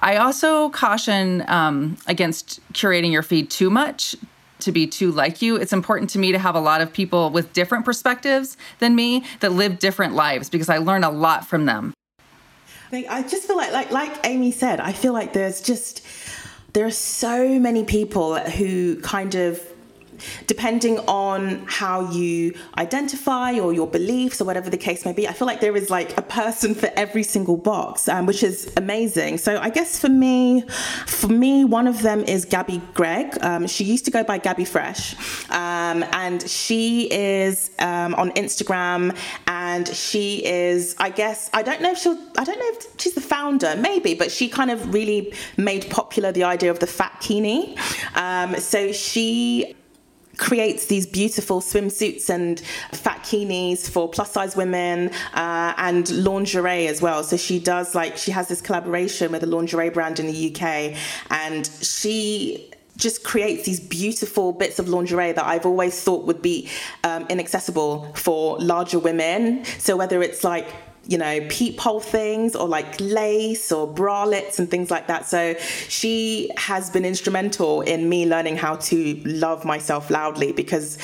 I 0.00 0.16
also 0.16 0.70
caution 0.70 1.44
um, 1.48 1.98
against 2.06 2.60
curating 2.72 3.12
your 3.12 3.22
feed 3.22 3.50
too 3.50 3.68
much 3.68 4.16
to 4.60 4.72
be 4.72 4.86
too 4.86 5.10
like 5.12 5.42
you. 5.42 5.56
It's 5.56 5.72
important 5.72 6.10
to 6.10 6.18
me 6.18 6.32
to 6.32 6.38
have 6.38 6.54
a 6.54 6.60
lot 6.60 6.80
of 6.80 6.92
people 6.92 7.30
with 7.30 7.52
different 7.52 7.84
perspectives 7.84 8.56
than 8.78 8.94
me 8.94 9.24
that 9.40 9.52
live 9.52 9.78
different 9.78 10.14
lives 10.14 10.50
because 10.50 10.68
I 10.68 10.78
learn 10.78 11.04
a 11.04 11.10
lot 11.10 11.46
from 11.46 11.66
them. 11.66 11.94
I 12.90 13.22
just 13.22 13.46
feel 13.46 13.56
like, 13.56 13.72
like, 13.72 13.90
like 13.90 14.26
Amy 14.26 14.50
said, 14.50 14.80
I 14.80 14.92
feel 14.92 15.12
like 15.12 15.34
there's 15.34 15.60
just 15.60 16.02
there 16.72 16.86
are 16.86 16.90
so 16.90 17.58
many 17.58 17.84
people 17.84 18.38
who 18.38 19.00
kind 19.00 19.34
of 19.34 19.60
depending 20.46 20.98
on 21.00 21.64
how 21.66 22.10
you 22.10 22.54
identify 22.76 23.58
or 23.58 23.72
your 23.72 23.86
beliefs 23.86 24.40
or 24.40 24.44
whatever 24.44 24.70
the 24.70 24.76
case 24.76 25.04
may 25.04 25.12
be, 25.12 25.26
I 25.28 25.32
feel 25.32 25.46
like 25.46 25.60
there 25.60 25.76
is 25.76 25.90
like 25.90 26.16
a 26.18 26.22
person 26.22 26.74
for 26.74 26.90
every 26.96 27.22
single 27.22 27.56
box, 27.56 28.08
um, 28.08 28.26
which 28.26 28.42
is 28.42 28.72
amazing. 28.76 29.38
So 29.38 29.58
I 29.58 29.70
guess 29.70 29.98
for 29.98 30.08
me, 30.08 30.62
for 31.06 31.28
me, 31.28 31.64
one 31.64 31.86
of 31.86 32.02
them 32.02 32.20
is 32.24 32.46
Gabi 32.46 32.80
Gregg. 32.94 33.38
Um, 33.42 33.66
she 33.66 33.84
used 33.84 34.04
to 34.06 34.10
go 34.10 34.24
by 34.24 34.38
Gabi 34.38 34.66
Fresh, 34.66 35.14
um, 35.50 36.04
and 36.12 36.48
she 36.48 37.10
is 37.12 37.70
um, 37.78 38.14
on 38.14 38.30
Instagram, 38.32 39.16
and 39.46 39.88
she 39.88 40.44
is, 40.44 40.94
I 40.98 41.10
guess, 41.10 41.50
I 41.52 41.62
don't 41.62 41.80
know 41.82 41.92
if 41.92 41.98
she'll, 41.98 42.18
I 42.36 42.44
don't 42.44 42.58
know 42.58 42.70
if 42.72 43.00
she's 43.00 43.14
the 43.14 43.20
founder, 43.20 43.76
maybe, 43.76 44.14
but 44.14 44.30
she 44.30 44.48
kind 44.48 44.70
of 44.70 44.94
really 44.94 45.32
made 45.56 45.90
popular 45.90 46.32
the 46.32 46.44
idea 46.44 46.70
of 46.70 46.78
the 46.78 46.86
fatkini. 46.86 47.76
Um, 48.16 48.58
so 48.60 48.92
she 48.92 49.74
creates 50.38 50.86
these 50.86 51.06
beautiful 51.06 51.60
swimsuits 51.60 52.30
and 52.30 52.62
fatkinis 52.92 53.90
for 53.90 54.08
plus 54.08 54.32
size 54.32 54.56
women 54.56 55.10
uh, 55.34 55.74
and 55.76 56.08
lingerie 56.10 56.86
as 56.86 57.02
well. 57.02 57.22
So 57.22 57.36
she 57.36 57.58
does 57.58 57.94
like 57.94 58.16
she 58.16 58.30
has 58.30 58.48
this 58.48 58.60
collaboration 58.60 59.32
with 59.32 59.42
a 59.42 59.46
lingerie 59.46 59.90
brand 59.90 60.20
in 60.20 60.26
the 60.26 60.54
UK, 60.54 60.96
and 61.30 61.66
she 61.82 62.70
just 62.96 63.22
creates 63.22 63.64
these 63.64 63.78
beautiful 63.78 64.52
bits 64.52 64.78
of 64.78 64.88
lingerie 64.88 65.32
that 65.32 65.44
I've 65.44 65.64
always 65.64 66.00
thought 66.02 66.26
would 66.26 66.42
be 66.42 66.68
um, 67.04 67.26
inaccessible 67.28 68.12
for 68.14 68.58
larger 68.58 68.98
women. 68.98 69.64
So 69.78 69.96
whether 69.96 70.20
it's 70.22 70.42
like 70.42 70.66
you 71.08 71.16
know, 71.16 71.40
peephole 71.48 72.00
things 72.00 72.54
or 72.54 72.68
like 72.68 73.00
lace 73.00 73.72
or 73.72 73.88
bralettes 73.88 74.58
and 74.58 74.70
things 74.70 74.90
like 74.90 75.06
that. 75.06 75.26
So 75.26 75.54
she 75.88 76.50
has 76.58 76.90
been 76.90 77.06
instrumental 77.06 77.80
in 77.80 78.10
me 78.10 78.26
learning 78.26 78.58
how 78.58 78.76
to 78.76 79.22
love 79.24 79.64
myself 79.64 80.10
loudly 80.10 80.52
because 80.52 80.98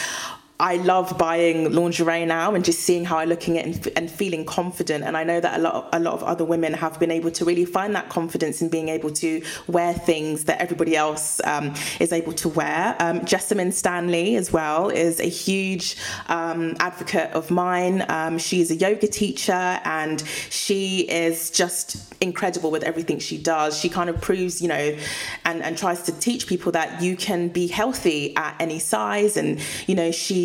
I 0.61 0.77
love 0.77 1.19
buying 1.19 1.73
lingerie 1.73 2.25
now 2.25 2.55
and 2.55 2.65
just 2.65 2.81
seeing 2.81 3.05
how 3.05 3.19
I 3.19 3.25
look 3.25 3.49
in 3.49 3.57
it 3.57 3.67
and, 3.67 3.89
and, 3.97 4.11
feeling 4.11 4.45
confident. 4.45 5.03
And 5.03 5.17
I 5.17 5.25
know 5.25 5.41
that 5.41 5.59
a 5.59 5.61
lot 5.61 5.75
of, 5.75 5.89
a 5.93 5.99
lot 5.99 6.15
of 6.15 6.23
other 6.23 6.45
women 6.45 6.73
have 6.75 7.01
been 7.01 7.11
able 7.11 7.33
to 7.33 7.45
really 7.45 7.65
find 7.65 7.93
that 7.97 8.09
confidence 8.09 8.63
in 8.63 8.69
being 8.69 8.89
able 8.89 9.11
to 9.11 9.43
wear 9.67 9.93
things 9.93 10.45
that 10.45 10.61
everybody 10.61 10.97
else 10.97 11.41
um, 11.43 11.75
is 11.99 12.13
able 12.13 12.33
to 12.35 12.49
wear. 12.49 12.95
Um, 13.01 13.23
Jessamyn 13.23 13.73
Stanley 13.73 14.37
as 14.37 14.53
well 14.53 14.91
is 14.91 15.19
a 15.19 15.29
huge 15.29 15.97
um, 16.29 16.77
advocate 16.79 17.33
of 17.33 17.51
mine. 17.51 18.05
Um, 18.09 18.39
she's 18.39 18.71
a 18.71 18.77
yoga 18.77 19.09
teacher 19.09 19.53
and 19.53 20.23
she 20.51 21.01
is 21.01 21.51
just 21.51 22.15
incredible 22.21 22.71
with 22.71 22.85
everything 22.85 23.19
she 23.19 23.39
does. 23.39 23.77
She 23.77 23.89
kind 23.89 24.09
of 24.09 24.21
proves, 24.21 24.63
you 24.63 24.69
know, 24.69 24.97
and, 25.45 25.63
and 25.65 25.77
tries 25.77 26.03
to 26.03 26.13
teach 26.13 26.47
people 26.47 26.71
that 26.73 27.03
you 27.03 27.17
can 27.17 27.49
be 27.49 27.67
healthy 27.67 28.37
at 28.37 28.55
any 28.61 28.79
size. 28.79 29.37
And, 29.37 29.61
you 29.89 29.97
know, 29.97 30.13
she 30.13 30.44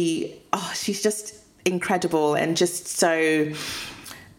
oh, 0.54 0.72
she's 0.76 1.02
just 1.02 1.36
incredible 1.66 2.36
and 2.36 2.58
just 2.58 2.88
so 2.88 3.52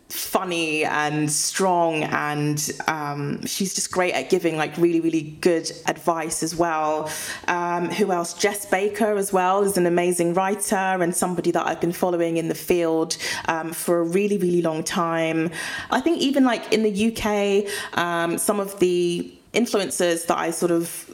funny 0.08 0.84
and 0.84 1.30
strong 1.30 2.02
and 2.04 2.72
um, 2.88 3.44
she's 3.46 3.74
just 3.74 3.92
great 3.92 4.12
at 4.12 4.28
giving 4.28 4.56
like 4.56 4.76
really 4.76 5.00
really 5.00 5.22
good 5.40 5.70
advice 5.86 6.42
as 6.42 6.54
well. 6.54 7.10
Um, 7.48 7.88
who 7.90 8.12
else? 8.12 8.42
Jes 8.42 8.66
Baker 8.66 9.16
as 9.16 9.32
well 9.32 9.62
is 9.62 9.76
an 9.76 9.86
amazing 9.86 10.34
writer 10.34 10.74
and 10.76 11.14
somebody 11.14 11.50
that 11.52 11.66
i've 11.66 11.80
been 11.80 11.92
following 11.92 12.36
in 12.36 12.48
the 12.48 12.54
field 12.54 13.16
um, 13.46 13.72
for 13.72 14.00
a 14.00 14.04
really 14.04 14.38
really 14.38 14.62
long 14.62 14.82
time. 14.82 15.50
I 15.90 16.00
think 16.00 16.18
even 16.20 16.44
like 16.44 16.72
in 16.72 16.82
the 16.82 16.94
uk 17.08 17.98
um, 17.98 18.38
some 18.38 18.60
of 18.60 18.78
the 18.80 19.32
influencers 19.52 20.26
that 20.26 20.38
i 20.38 20.50
sort 20.50 20.70
of 20.70 21.12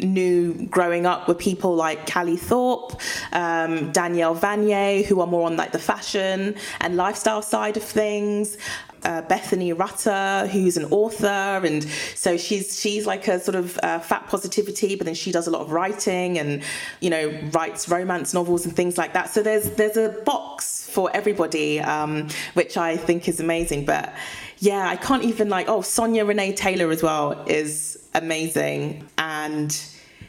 knew 0.00 0.66
growing 0.66 1.06
up 1.06 1.28
were 1.28 1.34
people 1.34 1.74
like 1.74 2.10
Callie 2.10 2.36
Thorpe, 2.36 3.00
um, 3.32 3.90
Danielle 3.92 4.36
Vanier, 4.36 5.04
who 5.04 5.20
are 5.20 5.26
more 5.26 5.46
on 5.46 5.56
like 5.56 5.72
the 5.72 5.78
fashion 5.78 6.54
and 6.80 6.96
lifestyle 6.96 7.42
side 7.42 7.76
of 7.76 7.82
things. 7.82 8.58
Uh, 9.04 9.22
Bethany 9.22 9.72
Rutter, 9.72 10.48
who's 10.48 10.76
an 10.76 10.86
author, 10.86 11.26
and 11.64 11.84
so 12.14 12.36
she's 12.36 12.80
she's 12.80 13.06
like 13.06 13.28
a 13.28 13.38
sort 13.38 13.54
of 13.54 13.78
uh, 13.82 13.98
fat 14.00 14.26
positivity, 14.28 14.96
but 14.96 15.04
then 15.04 15.14
she 15.14 15.30
does 15.32 15.46
a 15.46 15.50
lot 15.50 15.62
of 15.62 15.70
writing 15.70 16.38
and 16.38 16.62
you 17.00 17.10
know 17.10 17.32
writes 17.52 17.88
romance 17.88 18.34
novels 18.34 18.64
and 18.66 18.74
things 18.74 18.98
like 18.98 19.12
that. 19.12 19.30
So 19.30 19.42
there's 19.42 19.70
there's 19.72 19.96
a 19.96 20.10
box 20.24 20.88
for 20.90 21.10
everybody, 21.14 21.80
um, 21.80 22.28
which 22.54 22.76
I 22.76 22.96
think 22.96 23.28
is 23.28 23.40
amazing. 23.40 23.84
But 23.84 24.12
yeah, 24.58 24.88
I 24.88 24.96
can't 24.96 25.24
even 25.24 25.48
like 25.48 25.68
oh 25.68 25.82
Sonya 25.82 26.24
Renee 26.24 26.52
Taylor 26.54 26.90
as 26.90 27.02
well 27.02 27.44
is 27.46 28.08
amazing. 28.14 29.08
And 29.16 29.78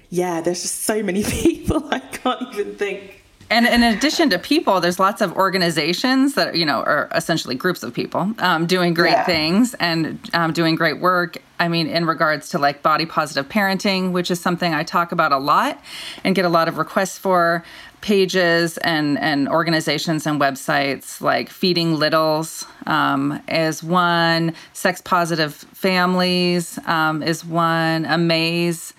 yeah, 0.10 0.42
there's 0.42 0.62
just 0.62 0.82
so 0.82 1.04
many 1.04 1.24
people 1.44 1.88
I 1.92 2.00
can't 2.00 2.54
even 2.54 2.76
think. 2.76 3.19
And 3.52 3.66
in 3.66 3.82
addition 3.82 4.30
to 4.30 4.38
people, 4.38 4.80
there's 4.80 5.00
lots 5.00 5.22
of 5.22 5.36
organizations 5.36 6.36
that 6.36 6.56
you 6.56 6.66
know 6.66 6.82
are 6.84 7.10
essentially 7.16 7.56
groups 7.56 7.82
of 7.82 7.94
people 7.94 8.32
um, 8.40 8.68
doing 8.68 8.94
great 8.94 9.12
yeah. 9.12 9.26
things 9.26 9.74
and 9.76 10.20
um, 10.34 10.54
doing 10.54 10.76
great 10.76 11.00
work. 11.00 11.38
I 11.60 11.68
mean, 11.68 11.88
in 11.88 12.06
regards 12.06 12.50
to 12.50 12.60
like 12.60 12.84
body 12.84 13.08
positive 13.08 13.50
parenting, 13.50 14.12
which 14.12 14.30
is 14.30 14.40
something 14.40 14.74
I 14.74 14.84
talk 14.84 15.12
about 15.12 15.32
a 15.32 15.40
lot 15.40 15.82
and 16.24 16.36
get 16.36 16.46
a 16.46 16.50
lot 16.50 16.68
of 16.68 16.78
requests 16.78 17.18
for 17.18 17.64
pages 18.02 18.78
and 18.80 19.18
and 19.18 19.50
organizations 19.50 20.28
and 20.28 20.40
websites 20.40 21.20
like 21.20 21.50
Feeding 21.50 21.96
Littles 21.96 22.66
um, 22.86 23.42
is 23.48 23.84
one, 23.84 24.54
Sex 24.74 25.02
Positive 25.02 25.56
Families 25.56 26.78
um, 26.86 27.24
is 27.24 27.44
one, 27.44 28.06
Amaze.org, 28.06 28.94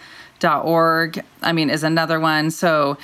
I 1.42 1.52
mean, 1.52 1.70
is 1.70 1.84
another 1.84 2.18
one. 2.18 2.50
So 2.50 2.98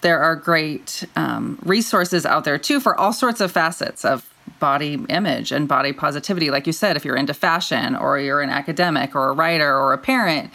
there 0.00 0.20
are 0.20 0.36
great 0.36 1.04
um, 1.16 1.58
resources 1.62 2.24
out 2.24 2.44
there 2.44 2.58
too 2.58 2.80
for 2.80 2.98
all 2.98 3.12
sorts 3.12 3.40
of 3.40 3.50
facets 3.50 4.04
of 4.04 4.28
body 4.60 4.94
image 5.08 5.52
and 5.52 5.68
body 5.68 5.92
positivity. 5.92 6.50
Like 6.50 6.66
you 6.66 6.72
said, 6.72 6.96
if 6.96 7.04
you're 7.04 7.16
into 7.16 7.34
fashion 7.34 7.94
or 7.94 8.18
you're 8.18 8.40
an 8.40 8.50
academic 8.50 9.14
or 9.14 9.30
a 9.30 9.32
writer 9.32 9.76
or 9.76 9.92
a 9.92 9.98
parent, 9.98 10.50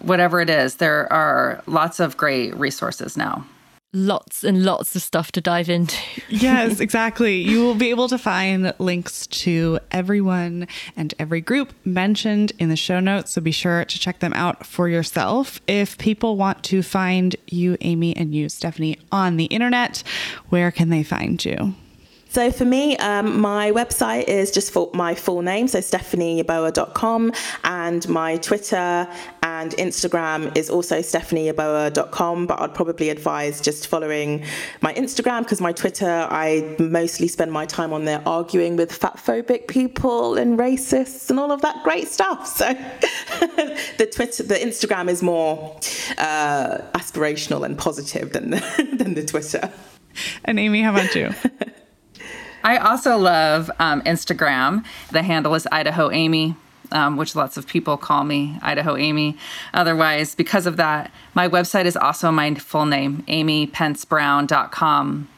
whatever 0.00 0.40
it 0.40 0.50
is, 0.50 0.76
there 0.76 1.10
are 1.12 1.62
lots 1.66 2.00
of 2.00 2.16
great 2.16 2.56
resources 2.56 3.16
now 3.16 3.46
lots 3.92 4.44
and 4.44 4.64
lots 4.64 4.94
of 4.94 5.02
stuff 5.02 5.32
to 5.32 5.40
dive 5.40 5.68
into. 5.68 5.96
yes, 6.28 6.80
exactly. 6.80 7.40
You 7.40 7.62
will 7.62 7.74
be 7.74 7.90
able 7.90 8.08
to 8.08 8.18
find 8.18 8.72
links 8.78 9.26
to 9.28 9.78
everyone 9.90 10.68
and 10.96 11.14
every 11.18 11.40
group 11.40 11.72
mentioned 11.84 12.52
in 12.58 12.68
the 12.68 12.76
show 12.76 13.00
notes. 13.00 13.32
So 13.32 13.40
be 13.40 13.52
sure 13.52 13.84
to 13.84 13.98
check 13.98 14.18
them 14.18 14.34
out 14.34 14.66
for 14.66 14.88
yourself. 14.88 15.60
If 15.66 15.96
people 15.98 16.36
want 16.36 16.62
to 16.64 16.82
find 16.82 17.34
you, 17.46 17.76
Amy, 17.80 18.16
and 18.16 18.34
you, 18.34 18.48
Stephanie, 18.48 18.98
on 19.10 19.36
the 19.36 19.46
internet, 19.46 20.02
where 20.48 20.70
can 20.70 20.90
they 20.90 21.02
find 21.02 21.42
you? 21.44 21.74
So 22.30 22.50
for 22.50 22.64
me, 22.64 22.96
um, 22.98 23.40
my 23.40 23.72
website 23.72 24.24
is 24.24 24.50
just 24.50 24.70
for 24.70 24.90
my 24.92 25.14
full 25.14 25.40
name, 25.40 25.66
so 25.66 25.78
stephanieyeboah.com, 25.78 27.32
and 27.64 28.08
my 28.08 28.36
Twitter 28.36 29.08
and 29.42 29.72
Instagram 29.72 30.54
is 30.56 30.68
also 30.68 30.98
stephanieyeboah.com. 30.98 32.46
But 32.46 32.60
I'd 32.60 32.74
probably 32.74 33.08
advise 33.08 33.60
just 33.60 33.86
following 33.86 34.44
my 34.82 34.92
Instagram 34.94 35.42
because 35.42 35.60
my 35.60 35.72
Twitter, 35.72 36.28
I 36.30 36.76
mostly 36.78 37.28
spend 37.28 37.50
my 37.50 37.64
time 37.64 37.92
on 37.94 38.04
there 38.04 38.22
arguing 38.26 38.76
with 38.76 38.92
fat 38.92 39.16
phobic 39.16 39.66
people 39.66 40.36
and 40.36 40.58
racists 40.58 41.30
and 41.30 41.40
all 41.40 41.50
of 41.50 41.62
that 41.62 41.82
great 41.82 42.08
stuff. 42.08 42.46
So 42.46 42.72
the 43.96 44.08
Twitter, 44.12 44.42
the 44.42 44.56
Instagram 44.56 45.08
is 45.08 45.22
more 45.22 45.76
uh, 46.18 46.78
aspirational 46.94 47.64
and 47.64 47.78
positive 47.78 48.32
than 48.32 48.50
the, 48.50 48.96
than 48.98 49.14
the 49.14 49.24
Twitter. 49.24 49.72
And 50.44 50.58
Amy, 50.58 50.82
how 50.82 50.90
about 50.90 51.14
you? 51.14 51.32
I 52.64 52.78
also 52.78 53.16
love 53.16 53.70
um, 53.78 54.02
Instagram. 54.02 54.84
The 55.10 55.22
handle 55.22 55.54
is 55.54 55.68
Idaho 55.70 56.10
Amy. 56.10 56.56
Um, 56.90 57.18
which 57.18 57.36
lots 57.36 57.58
of 57.58 57.66
people 57.66 57.98
call 57.98 58.24
me 58.24 58.58
Idaho 58.62 58.96
Amy. 58.96 59.36
Otherwise, 59.74 60.34
because 60.34 60.64
of 60.64 60.78
that, 60.78 61.10
my 61.34 61.46
website 61.46 61.84
is 61.84 61.98
also 61.98 62.32
my 62.32 62.54
full 62.54 62.86
name, 62.86 63.24
amypencebrown.com. 63.28 65.28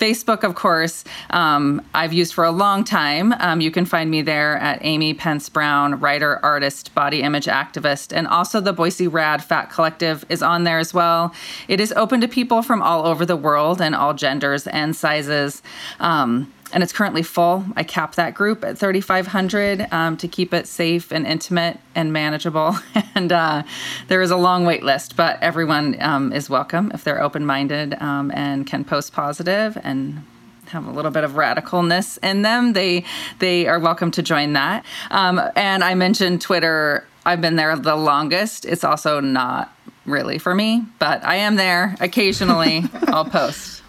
Facebook, 0.00 0.42
of 0.44 0.54
course, 0.54 1.04
um, 1.28 1.82
I've 1.94 2.14
used 2.14 2.32
for 2.32 2.44
a 2.44 2.50
long 2.50 2.84
time. 2.84 3.34
Um, 3.38 3.60
you 3.60 3.70
can 3.70 3.84
find 3.84 4.10
me 4.10 4.22
there 4.22 4.56
at 4.56 4.78
Amy 4.80 5.12
Pence 5.12 5.50
Brown, 5.50 6.00
writer, 6.00 6.40
artist, 6.42 6.94
body 6.94 7.22
image 7.22 7.44
activist, 7.44 8.16
and 8.16 8.26
also 8.26 8.60
the 8.60 8.72
Boise 8.72 9.06
Rad 9.06 9.44
Fat 9.44 9.70
Collective 9.70 10.24
is 10.30 10.42
on 10.42 10.64
there 10.64 10.78
as 10.78 10.94
well. 10.94 11.34
It 11.68 11.80
is 11.80 11.92
open 11.92 12.22
to 12.22 12.28
people 12.28 12.62
from 12.62 12.80
all 12.80 13.06
over 13.06 13.26
the 13.26 13.36
world 13.36 13.82
and 13.82 13.94
all 13.94 14.14
genders 14.14 14.66
and 14.66 14.96
sizes. 14.96 15.62
Um, 16.00 16.50
and 16.72 16.82
it's 16.82 16.92
currently 16.92 17.22
full. 17.22 17.64
I 17.76 17.82
cap 17.82 18.14
that 18.14 18.34
group 18.34 18.64
at 18.64 18.78
3,500 18.78 19.88
um, 19.92 20.16
to 20.16 20.28
keep 20.28 20.54
it 20.54 20.66
safe 20.66 21.10
and 21.10 21.26
intimate 21.26 21.78
and 21.94 22.12
manageable. 22.12 22.76
and 23.14 23.32
uh, 23.32 23.62
there 24.08 24.22
is 24.22 24.30
a 24.30 24.36
long 24.36 24.64
wait 24.64 24.82
list, 24.82 25.16
but 25.16 25.42
everyone 25.42 26.00
um, 26.00 26.32
is 26.32 26.48
welcome 26.48 26.90
if 26.94 27.04
they're 27.04 27.22
open 27.22 27.44
minded 27.44 27.94
um, 28.00 28.30
and 28.34 28.66
can 28.66 28.84
post 28.84 29.12
positive 29.12 29.78
and 29.82 30.24
have 30.66 30.86
a 30.86 30.90
little 30.90 31.10
bit 31.10 31.24
of 31.24 31.32
radicalness 31.32 32.18
in 32.22 32.42
them. 32.42 32.72
They 32.72 33.04
they 33.40 33.66
are 33.66 33.78
welcome 33.78 34.10
to 34.12 34.22
join 34.22 34.52
that. 34.52 34.84
Um, 35.10 35.40
and 35.56 35.82
I 35.82 35.94
mentioned 35.94 36.40
Twitter. 36.40 37.04
I've 37.26 37.40
been 37.40 37.56
there 37.56 37.76
the 37.76 37.96
longest. 37.96 38.64
It's 38.64 38.84
also 38.84 39.20
not 39.20 39.76
really 40.06 40.38
for 40.38 40.54
me, 40.54 40.84
but 40.98 41.24
I 41.24 41.36
am 41.36 41.56
there 41.56 41.96
occasionally. 42.00 42.84
I'll 43.08 43.24
post. 43.24 43.82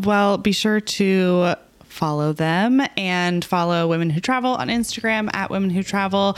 Well, 0.00 0.38
be 0.38 0.52
sure 0.52 0.80
to 0.80 1.54
follow 1.88 2.32
them 2.32 2.80
and 2.96 3.44
follow 3.44 3.88
Women 3.88 4.10
Who 4.10 4.20
Travel 4.20 4.52
on 4.52 4.68
Instagram 4.68 5.28
at 5.34 5.50
Women 5.50 5.70
Who 5.70 5.82
Travel. 5.82 6.36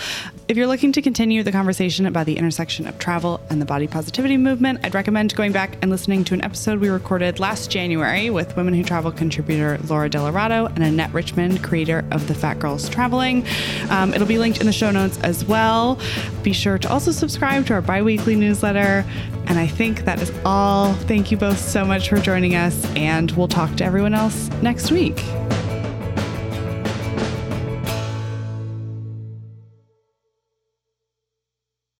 If 0.48 0.56
you're 0.56 0.66
looking 0.66 0.92
to 0.92 1.02
continue 1.02 1.42
the 1.42 1.52
conversation 1.52 2.06
about 2.06 2.26
the 2.26 2.36
intersection 2.36 2.86
of 2.86 2.98
travel 2.98 3.40
and 3.50 3.60
the 3.60 3.66
body 3.66 3.86
positivity 3.86 4.36
movement, 4.36 4.80
I'd 4.84 4.94
recommend 4.94 5.34
going 5.34 5.52
back 5.52 5.76
and 5.82 5.90
listening 5.90 6.24
to 6.24 6.34
an 6.34 6.42
episode 6.42 6.80
we 6.80 6.88
recorded 6.88 7.40
last 7.40 7.70
January 7.70 8.30
with 8.30 8.56
Women 8.56 8.74
Who 8.74 8.82
Travel 8.82 9.12
contributor 9.12 9.78
Laura 9.88 10.08
Delarato 10.08 10.66
and 10.74 10.82
Annette 10.82 11.12
Richmond, 11.12 11.62
creator 11.62 12.04
of 12.10 12.26
the 12.26 12.34
Fat 12.34 12.58
Girls 12.58 12.88
Traveling. 12.88 13.44
Um, 13.90 14.14
it'll 14.14 14.26
be 14.26 14.38
linked 14.38 14.60
in 14.60 14.66
the 14.66 14.72
show 14.72 14.90
notes 14.90 15.18
as 15.20 15.44
well. 15.44 15.98
Be 16.42 16.52
sure 16.52 16.78
to 16.78 16.90
also 16.90 17.10
subscribe 17.10 17.66
to 17.66 17.74
our 17.74 17.82
bi 17.82 18.02
weekly 18.02 18.36
newsletter. 18.36 19.04
And 19.46 19.58
I 19.58 19.66
think 19.66 20.04
that 20.04 20.22
is 20.22 20.32
all. 20.44 20.94
Thank 20.94 21.30
you 21.30 21.36
both 21.36 21.58
so 21.58 21.84
much 21.84 22.08
for 22.08 22.18
joining 22.18 22.54
us, 22.54 22.84
and 22.94 23.30
we'll 23.32 23.48
talk 23.48 23.74
to 23.76 23.84
everyone 23.84 24.14
else 24.14 24.48
next 24.62 24.92
week. 24.92 25.20